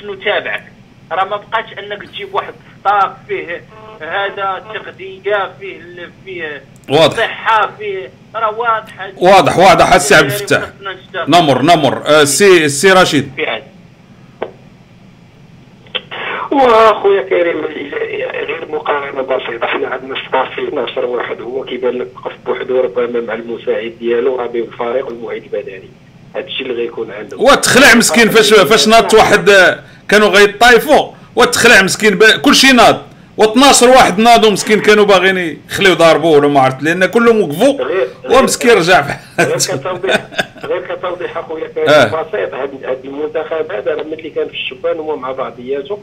شنو 0.00 0.14
تابعك. 0.14 0.64
راه 1.12 1.24
ما 1.24 1.36
بقاتش 1.36 1.72
انك 1.78 2.02
تجيب 2.02 2.34
واحد 2.34 2.54
staff 2.80 3.12
فيه 3.28 3.62
هذا 4.00 4.64
تغذيه 4.74 5.52
فيه 5.60 6.10
فيه 6.24 6.62
واضح. 6.90 7.16
صحة 7.16 7.70
فيه. 7.78 8.10
راه 8.34 8.58
واضحه 8.58 9.10
واضح 9.16 9.58
واضح. 9.58 9.92
السي 9.92 10.14
عبد 10.14 10.24
الفتاح 10.24 10.68
نمر 11.28 11.62
نمر. 11.62 12.06
آه، 12.06 12.22
السي 12.22 12.64
السي 12.64 12.92
رشيد. 12.92 13.32
في 13.36 13.62
واخويا 16.52 17.22
كريم 17.22 17.64
غير 17.64 18.68
مقارنة 18.68 19.22
بسيطة. 19.22 19.66
حنا 19.66 19.88
عندنا 19.88 20.14
staff 20.28 20.54
فيه 20.54 20.68
12 20.68 21.04
واحد 21.06 21.40
هو 21.40 21.64
كيبان 21.64 21.98
لك 21.98 22.08
وقف 22.16 22.32
بوحدو 22.46 22.80
ربما 22.80 23.20
مع 23.20 23.34
المساعد 23.34 23.92
ديالو 24.00 24.36
راه 24.36 24.46
بين 24.46 24.62
الفريق 24.64 25.06
والمعد 25.06 25.42
البدني. 25.44 25.90
هذا 26.34 26.46
الشيء 26.46 26.66
اللي 26.66 26.82
غيكون 26.82 27.10
عنده 27.10 27.36
وتخلع 27.36 27.94
مسكين 27.94 28.30
فاش 28.30 28.54
فاش 28.54 28.88
ناض 28.88 29.14
واحد 29.14 29.50
كانوا 30.08 30.28
غيطايفوا 30.28 31.10
وتخلع 31.36 31.82
مسكين 31.82 32.18
كلشي 32.42 32.72
ناض 32.72 33.02
و12 33.40 33.82
واحد 33.82 34.18
ناضوا 34.18 34.50
مسكين 34.50 34.80
كانوا 34.80 35.04
باغيين 35.04 35.60
يخليو 35.70 35.94
ضاربوه 35.94 36.36
ولا 36.38 36.48
ما 36.48 36.60
عرفت 36.60 36.82
لأن 36.82 37.06
كلهم 37.06 37.40
وقفوا 37.42 37.84
ومسكين 38.30 38.70
رجع 38.70 39.02
في 39.02 39.14
غير 39.38 39.48
حالته. 39.48 39.76
كتوضيح 39.76 40.26
غير 40.64 40.96
كتوضيح 40.96 41.36
أخويا 41.38 41.68
كريم 41.68 41.88
آه. 41.88 42.04
بسيط 42.04 42.54
هاد 42.54 42.98
المنتخب 43.04 43.72
هذا 43.72 43.94
راه 43.94 44.02
ملي 44.02 44.30
كان 44.30 44.48
في 44.48 44.54
الشبان 44.54 44.98
هو 44.98 45.16
مع 45.16 45.32
بعضياته. 45.32 45.98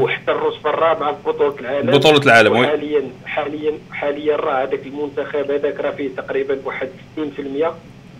وحتى 0.00 0.32
الرتبه 0.32 0.70
الرابعه 0.70 1.12
في 1.12 1.18
بطولة 1.30 1.54
العالم 1.60 1.90
بطولة 1.90 2.18
العالم، 2.18 2.52
وي. 2.52 2.66
حاليا 2.66 3.02
حاليا 3.26 3.72
حاليا 3.92 4.36
راه 4.36 4.62
هذاك 4.62 4.80
المنتخب 4.86 5.50
هذاك 5.50 5.80
راه 5.80 5.90
فيه 5.90 6.08
تقريبا 6.16 6.58
واحد 6.64 6.88
60% 7.16 7.20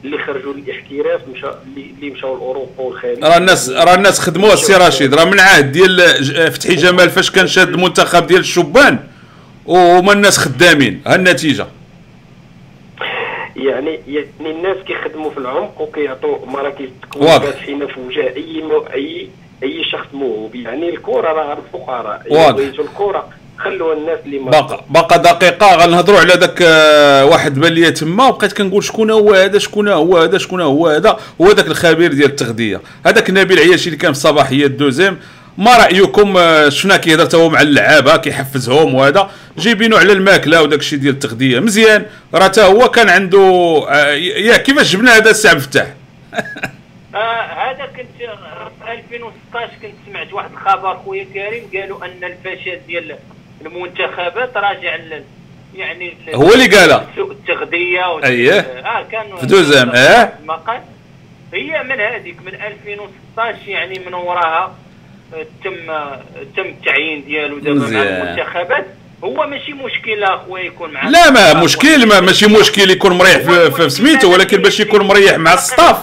اللي 0.05 0.19
خرجوا 0.19 0.53
للاحتراف 0.55 1.21
مشى 1.33 1.47
اللي 1.77 2.11
مشاو 2.11 2.37
لأوروبا 2.37 2.83
والخليج. 2.83 3.25
راه 3.25 3.37
الناس 3.37 3.71
راه 3.71 3.95
الناس 3.95 4.21
خدموها 4.21 4.53
السي 4.53 4.75
رشيد. 4.75 5.15
راه 5.15 5.25
من 5.25 5.41
عهد 5.41 5.73
ديال 5.73 5.97
ج- 6.23 6.49
فتحي 6.49 6.75
جمال 6.75 7.11
فاش 7.11 7.31
كان 7.31 7.47
شاد 7.47 7.69
المنتخب 7.69 8.27
ديال 8.27 8.41
الشبان 8.41 8.99
وهما 9.67 10.13
الناس 10.13 10.39
خدامين. 10.39 11.03
ها 11.07 11.15
النتيجة. 11.15 11.67
يعني 13.57 14.01
يعني 14.09 14.51
الناس 14.51 14.77
كيخدموا 14.87 15.31
في 15.31 15.39
العمق 15.39 15.81
وكيعطوا 15.81 16.47
مراكز 16.47 16.89
واضح. 17.17 17.45
فاتحين 17.45 17.87
في 17.87 18.01
وجه 18.01 18.21
أي 18.37 18.63
اي 18.95 19.29
أي 19.63 19.85
شخص 19.93 20.07
موهوب 20.13 20.55
يعني 20.55 20.89
الكره 20.89 21.33
راه 21.33 21.59
الفقراء. 21.59 22.23
واضح. 22.31 22.51
بغيتوا 22.51 22.85
الكره 22.85 23.29
خلوها 23.59 23.97
الناس 23.97 24.19
اللي 24.27 24.39
ما 24.39 24.51
باقا 24.51 24.85
باقا 24.91 25.17
دقيقة 25.17 25.77
غنهضروا 25.77 26.19
على 26.19 26.35
ذاك 26.35 26.63
آه، 26.63 27.25
واحد 27.25 27.59
بان 27.61 27.73
ليا 27.73 27.91
تما 27.91 28.29
وبقيت 28.29 28.53
كنقول 28.53 28.85
شكون 28.85 29.11
هو 29.11 29.35
هذا 29.35 29.59
شكون 29.59 29.89
هو 29.89 30.19
هذا 30.19 30.39
شكون 30.39 30.61
هو 30.61 30.89
هذا 30.89 31.17
هو 31.41 31.51
ذاك 31.51 31.67
الخبير 31.67 32.13
ديال 32.13 32.31
التغذية. 32.31 32.81
هذاك 33.07 33.31
نبيل 33.31 33.59
عياشي 33.59 33.87
اللي 33.87 33.97
كان 33.97 34.13
في 34.13 34.19
الصباحيه 34.19 34.67
الدوزيم 34.67 35.19
ما 35.59 35.77
رأيكم 35.77 36.37
آه، 36.37 36.69
شفنا 36.69 36.97
كيهضر 36.97 37.39
هو 37.39 37.49
مع 37.49 37.61
اللعابة 37.61 38.17
كيحفزهم 38.17 38.95
وهذا 38.95 39.31
جايبينو 39.59 39.97
على 39.97 40.13
الماكلة 40.13 40.63
وداك 40.63 40.79
الشيء 40.81 40.99
ديال 40.99 41.15
التغذية. 41.15 41.61
مزيان 41.61 42.07
راه 42.35 42.47
تا 42.47 42.65
هو 42.65 42.89
كان 42.89 43.09
عنده 43.09 43.39
آه، 43.89 44.13
يا 44.17 44.57
كيفاش 44.57 44.93
جبنا 44.93 45.17
هذا 45.17 45.31
السي 45.31 45.49
عبد 45.49 45.59
الفتاح؟ 45.59 45.95
آه 47.15 47.71
هذا 47.71 47.87
كنت 47.87 48.07
في 48.85 48.93
2016 48.93 49.73
كنت 49.83 49.93
سمعت 50.07 50.33
واحد 50.33 50.51
الخبر 50.53 50.97
خويا 50.97 51.25
كريم 51.25 51.65
قالوا 51.75 52.05
أن 52.05 52.25
الفشل 52.25 52.79
ديال 52.87 53.17
المنتخبات 53.67 54.57
راجع 54.57 54.97
يعني 55.75 56.17
هو 56.35 56.53
اللي 56.53 56.67
قالها. 56.67 57.07
سوء 57.17 57.31
التغذية 57.33 58.19
أيه. 58.25 58.61
آه 58.61 59.03
كان 59.13 59.37
في 59.41 59.47
دوزام، 59.47 59.91
أه. 59.91 60.33
المقال 60.43 60.81
هي 61.55 61.83
من 61.83 62.01
هذيك 62.01 62.37
من 62.47 62.55
2016 62.55 63.59
يعني 63.69 63.99
من 64.07 64.15
وراها 64.15 64.75
آه، 65.35 65.47
تم 65.65 65.91
آه، 65.91 66.21
تم 66.57 66.63
التعيين 66.63 67.25
ديالو 67.25 67.59
دابا 67.59 67.79
مع. 67.91 68.03
المنتخبات 68.03 68.87
هو 69.25 69.47
ماشي 69.47 69.73
مشكله 69.73 70.35
أخويا 70.35 70.63
يكون 70.65 70.91
مع 70.93 71.09
لا 71.09 71.31
ما 71.31 71.65
مشكل 71.65 72.07
ما 72.09 72.21
ماشي 72.21 72.47
مشكل 72.47 72.91
يكون 72.91 73.13
مريح 73.19 73.37
في, 73.37 73.71
في 73.71 73.89
سميتو 73.89 74.33
ولكن 74.33 74.57
باش 74.63 74.81
يكون 74.81 75.07
مريح 75.07 75.35
مع 75.39 75.55
الستاف 75.55 75.97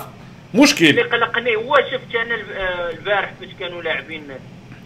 اللي 0.54 0.64
مشكل 0.64 1.04
قلقني 1.04 1.56
هو 1.56 1.76
شفت 1.92 2.16
أنا 2.16 2.36
الب- 2.36 2.52
آه، 2.58 2.90
البارح 2.92 3.32
فاش 3.40 3.50
كانوا 3.60 3.82
لاعبين 3.82 4.24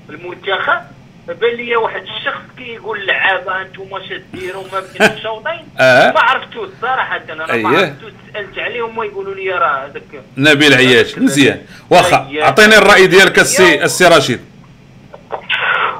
المنتخب 0.10 0.82
بان 1.27 1.55
لي 1.55 1.75
واحد 1.75 2.01
الشخص 2.01 2.41
كيقول 2.57 3.07
لعابة 3.07 3.61
أنتم 3.61 3.83
اش 3.91 4.13
ديروا 4.33 4.63
ما 4.73 4.79
بين 4.79 5.11
الشوطين 5.17 5.67
آه. 5.79 6.11
ما 6.11 6.19
عرفتوش 6.19 6.69
صراحة 6.81 7.21
أنا 7.29 7.53
أيه. 7.53 7.63
ما 7.63 7.69
عرفتوش 7.69 8.11
سألت 8.33 8.59
عليهم 8.59 8.97
ويقولوا 8.97 9.35
لي 9.35 9.49
راه 9.49 9.85
هذاك 9.85 10.23
نبيل 10.38 10.73
عياش 10.73 11.17
مزيان 11.17 11.61
واخا 11.89 12.27
أيه. 12.31 12.43
أعطيني 12.43 12.77
الرأي 12.77 13.07
ديالك 13.07 13.39
السي 13.39 13.83
السي 13.83 14.07
رشيد 14.07 14.39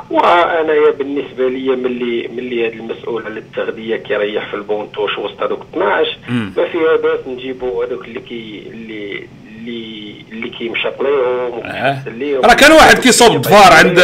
وأنايا 0.09 0.91
بالنسبة 0.91 1.49
لي 1.49 1.75
ملي 1.75 2.27
ملي 2.27 2.67
هذا 2.67 2.73
المسؤول 2.73 3.25
على 3.25 3.39
التغذيه 3.39 3.95
كيريح 3.95 4.49
في 4.49 4.53
البونطوش 4.53 5.17
وسط 5.17 5.41
هذوك 5.41 5.65
12 5.73 6.17
مم. 6.29 6.53
ما 6.57 6.67
فيها 6.67 6.95
باس 6.95 7.19
نجيبوا 7.27 7.85
هذوك 7.85 8.05
اللي 8.05 8.19
كي 8.19 8.63
اللي 8.71 9.27
اللي 9.69 10.15
اللي 10.32 10.49
كيمشط 10.49 11.01
ليهم 11.01 11.62
آه. 11.65 12.10
ليهم. 12.10 12.41
راه 12.45 12.54
كان 12.54 12.71
واحد 12.71 12.99
كيصوب 12.99 13.36
الضفار 13.36 13.73
عند 13.73 13.99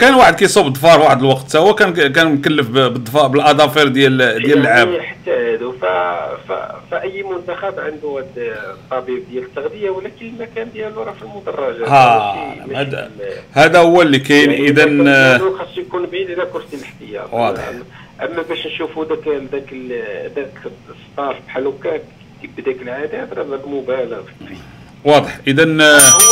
كان 0.00 0.14
واحد 0.14 0.34
كيصوب 0.34 0.66
الضفار 0.66 1.00
واحد 1.00 1.18
الوقت 1.20 1.56
هو 1.56 1.74
كان 1.74 2.12
كان 2.12 2.34
مكلف 2.34 2.68
بالضفار 2.70 3.26
بالأظافر 3.28 3.88
ديال 3.88 4.16
ديال 4.18 4.58
اللعاب 4.58 4.88
يعني 4.88 5.02
حتى 5.06 5.30
هادو. 5.30 5.72
فأي 6.90 7.22
منتخب 7.22 7.80
عنده 7.80 8.08
هاد 8.18 8.26
الطبيب 8.74 9.24
ديال 9.30 9.42
التغذية 9.44 9.90
ولكن 9.90 10.26
المكان 10.26 10.68
ديالو 10.74 11.02
راه 11.02 11.12
في 11.12 11.22
المدرجات 11.22 11.88
ماشي 11.88 12.76
هذا 12.76 13.10
هذا 13.52 13.78
هو 13.78 14.02
اللي 14.02 14.18
كاين 14.18 14.50
يعني 14.50 14.68
اذا 14.68 15.38
خاصو 15.58 15.80
يكون 15.80 16.06
بعيد 16.06 16.30
على 16.30 16.48
كرسي 16.52 16.76
الاحتياط 16.76 17.32
واضح. 17.34 17.68
اما 18.22 18.42
باش 18.48 18.66
نشوفوا 18.66 19.04
داك 19.04 19.18
داك 19.52 19.72
ال- 19.72 20.34
داك 20.34 20.50
الصاف 20.66 21.36
بحال 21.46 21.66
هكاك 21.66 22.02
بداك 22.58 22.76
العادات 22.82 23.32
راه 23.32 23.44
مبالغ 23.66 24.20
فيه 24.38 24.56
واضح. 25.06 25.38
اذا 25.46 25.62
هو 25.62 25.66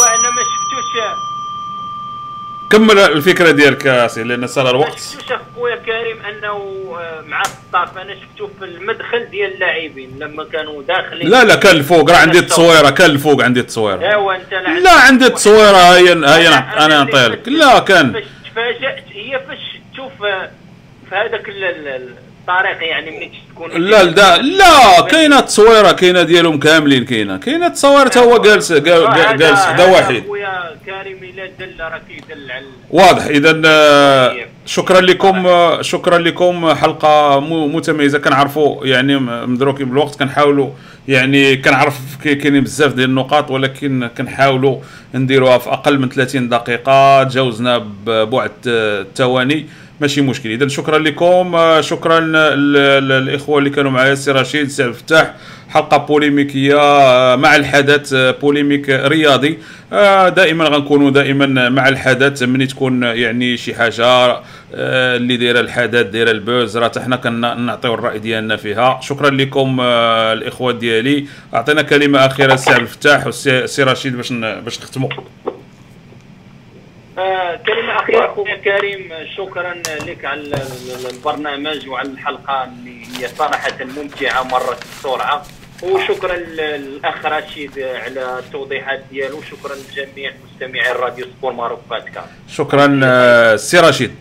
أنا 0.04 0.30
ما 0.30 0.42
شفتوش. 0.42 0.94
كمل 2.72 2.98
الفكرة 2.98 3.50
ديالك 3.50 3.84
يا 3.87 4.06
سي 4.06 4.22
لأن 4.24 4.46
صار 4.46 4.64
ما 4.64 4.70
الوقت. 4.70 4.98
شفتوش 4.98 5.32
اخويا 5.32 5.76
كريم 5.76 6.16
أنه 6.28 6.48
آه، 7.00 7.20
مع 7.28 7.40
الصاف 7.40 7.98
أنا 7.98 8.14
شفتو 8.14 8.48
في 8.58 8.64
المدخل 8.64 9.24
ديال 9.30 9.54
اللاعبين 9.54 10.10
لما 10.18 10.44
كانوا 10.44 10.82
داخلين. 10.82 11.28
لا 11.28 11.44
لا 11.44 11.54
كان 11.54 11.76
الفوق. 11.76 12.10
راه 12.10 12.16
عندي 12.16 12.38
التصويرة 12.38 12.90
كان 12.90 13.10
الفوق 13.10 13.42
عندي 13.44 13.60
التصويرة. 13.60 14.00
أيوا 14.10 14.34
أنت 14.34 14.52
لا 14.52 14.78
لا 14.80 14.90
عندي 15.00 15.26
التصويرة. 15.26 15.76
هي 15.96 16.08
هي 16.12 16.48
أنا- 16.50 16.78
أنا 16.80 17.04
نعطيها 17.04 17.28
لك. 17.28 17.48
لا 17.48 17.78
كان. 17.78 18.12
فاش 18.12 18.24
تفاجات 18.52 19.04
هي 19.12 19.40
فاش 19.48 19.58
تشوف 19.92 20.22
آه، 20.22 20.50
في 21.10 21.14
هذاك 21.16 21.48
الطريق 22.48 22.83
يعني 22.90 23.11
ملي 23.11 23.30
تكون 23.54 23.70
لا 23.70 24.04
لا 24.04 24.37
لا 24.37 25.00
كاينة 25.11 25.40
تصويره 25.40 25.92
كاينة 25.92 26.22
ديالهم 26.22 26.59
كاملين 26.59 27.04
كاينة. 27.04 27.37
كاينة 27.37 27.68
تصاوير 27.68 28.07
تا 28.07 28.20
هو 28.20 28.38
جالس 28.38 28.72
جالس 28.72 29.61
حدا 29.64 29.85
واحد. 29.90 30.22
خويا 30.28 30.70
كريم 30.87 31.18
الا 31.22 31.46
دل 31.59 31.74
راه 31.80 32.00
كيدل 32.09 32.50
على 32.50 32.64
واضح. 32.90 33.24
إذا 33.26 33.62
آه، 33.66 34.37
شكرا 34.66 35.00
لكم 35.00 35.46
آه، 35.46 35.83
شكرا 35.83 36.18
لكم. 36.18 36.74
حلقة 36.74 37.40
متميزة. 37.66 38.18
كنعرفوا 38.18 38.87
يعني 38.87 39.16
مدروكين 39.46 39.88
بالوقت. 39.88 40.18
كنحاولوا 40.18 40.70
يعني 41.09 41.57
كنعرف 41.57 41.98
كاينين 42.24 42.64
بزاف 42.64 42.92
ديال 42.92 43.09
النقاط 43.11 43.50
ولكن 43.50 44.11
كنحاولوا 44.18 44.78
نديروها 45.14 45.59
في 45.59 45.70
أقل 45.70 45.98
من 45.98 46.09
30 46.09 46.48
دقيقة. 46.48 47.22
تجاوزنا 47.24 47.78
ببعد 48.07 48.50
آه، 48.68 49.00
الثواني 49.02 49.66
ماشي 50.00 50.20
مشكل. 50.20 50.50
اذا 50.50 50.68
شكرا 50.68 50.98
لكم 50.98 51.54
آه، 51.54 51.80
شكرا 51.80 52.20
للإخوة 53.00 53.59
اللي 53.59 53.70
كانوا 53.70 53.90
معايا 53.90 54.12
السي 54.12 54.33
رشيد 54.33 54.70
عبد 54.70 54.80
الفتاح. 54.80 55.35
حلقة 55.68 55.96
polémique 55.96 56.81
آه، 56.80 57.37
مع 57.37 57.57
الحدث 57.57 58.12
آه، 58.12 58.30
polémique 58.31 58.88
رياضي. 58.88 59.59
دائما 60.37 60.64
غنكونوا 60.64 61.11
دائما 61.11 61.68
مع 61.68 61.88
الحدث. 61.88 62.42
ملي 62.42 62.66
تكون 62.66 63.02
يعني 63.02 63.57
شي 63.57 63.74
حاجة 63.74 64.40
اللي 64.74 65.37
دايرة 65.37 65.61
الحدث 65.61 66.07
دايرة 66.07 66.30
ال 66.31 66.40
buzz 66.40 66.77
راه 66.76 66.85
حتى 66.88 67.00
حنا 67.00 67.16
كنعطيو 67.16 67.94
الرأي 67.94 68.18
ديالنا 68.18 68.57
فيها. 68.57 69.00
شكرا 69.02 69.30
لكم 69.30 69.80
الإخوة 69.80 70.72
ديالي. 70.72 71.26
أعطينا 71.54 71.83
كلمة 71.83 72.26
أخيرة 72.26 72.54
السي 72.54 72.70
عبد 72.70 72.80
الفتاح 72.80 73.26
والسي 73.26 73.59
السي 73.59 73.83
رشيد 73.83 74.16
باش 74.16 74.33
باش 74.33 74.80
نختموا 74.80 75.09
آه 77.18 77.57
كلمة 77.66 77.96
أخيرة 78.03 78.24
أخويا 78.33 78.57
كريم 78.57 79.12
شكرا 79.37 79.74
لك 80.07 80.24
على 80.24 80.40
ال- 80.40 80.55
ال- 80.55 81.11
البرنامج 81.14 81.88
وعلى 81.88 82.09
الحلقة 82.09 82.64
اللي 82.64 83.03
هي 83.07 83.29
صراحة 83.29 83.85
ممتعة 83.96 84.42
مرت 84.42 84.83
بسرعة. 84.83 85.42
وشكرا 85.83 86.37
للأخ 86.37 87.27
رشيد 87.27 87.79
على 87.79 88.38
التوضيحات 88.38 89.03
ديالو. 89.11 89.38
وشكرا 89.38 89.74
لجميع 89.74 90.33
مستمعي 90.44 90.90
الراديو 90.92 91.27
سبور 91.38 91.53
ماروك 91.53 91.81
بودكاست 91.90 92.29
شكرا 92.48 93.00
آه، 93.05 93.55
السي 93.55 93.81
رشيد. 93.81 94.14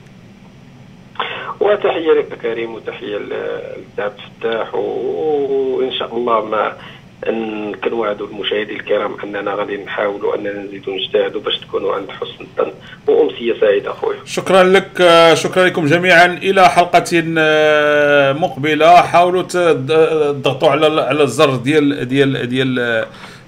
وتحية 1.60 2.12
لك 2.12 2.38
كريم 2.42 2.74
وتحية 2.76 3.18
لعبد 3.18 4.14
الفتاح 4.20 4.76
و- 4.76 5.78
وإن 5.78 5.92
شاء 5.94 6.16
الله 6.16 6.46
ما 6.46 6.78
إن 7.30 7.74
كنوعدوا 7.84 8.28
المشاهدين 8.28 8.80
الكرام 8.80 9.16
أننا 9.24 9.54
غادي 9.56 9.78
نحاولوا 9.78 10.36
أننا 10.36 10.64
نزيدوا 10.64 10.94
نجتهدوا 10.94 11.42
باش 11.42 11.58
تكونوا 11.58 11.96
عند 11.96 12.10
حسن 12.12 12.46
الظن 12.60 12.72
وأمسية 13.08 13.60
سعيدة 13.62 13.92
أخويا. 13.92 14.18
شكرا 14.26 14.64
لك 14.64 14.88
شكرا 15.34 15.66
لكم 15.66 15.86
جميعا. 15.86 16.26
إلى 16.26 16.70
حلقة 16.70 17.24
آه، 17.38 18.34
مقبلة. 18.34 19.02
حاولوا 19.02 19.42
تضغطوا 19.42 20.70
على 20.70 21.02
على 21.02 21.24
الزر 21.24 21.56
ديال 21.56 22.08
ديال 22.08 22.50
ديال 22.50 22.80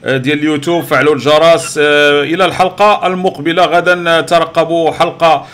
آه، 0.05 0.17
ديال 0.17 0.39
اليوتيوب 0.39 0.83
فعلوا 0.83 1.13
الجرس. 1.13 1.79
آه، 1.81 2.23
إلى 2.23 2.45
الحلقة 2.45 3.07
المقبلة. 3.07 3.65
غدا 3.65 4.21
ترقبوا 4.21 4.91
حلقة 4.91 5.45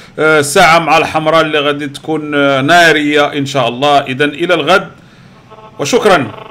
ساعة 0.42 0.80
مع 0.80 0.98
الحمراء 0.98 1.42
اللي 1.42 1.60
غادي 1.60 1.88
تكون 1.88 2.32
نارية 2.66 3.34
إن 3.34 3.46
شاء 3.46 3.68
الله. 3.68 4.00
اذا 4.00 4.26
إلى 4.26 4.54
الغد 4.54 4.88
وشكرا. 5.80 6.51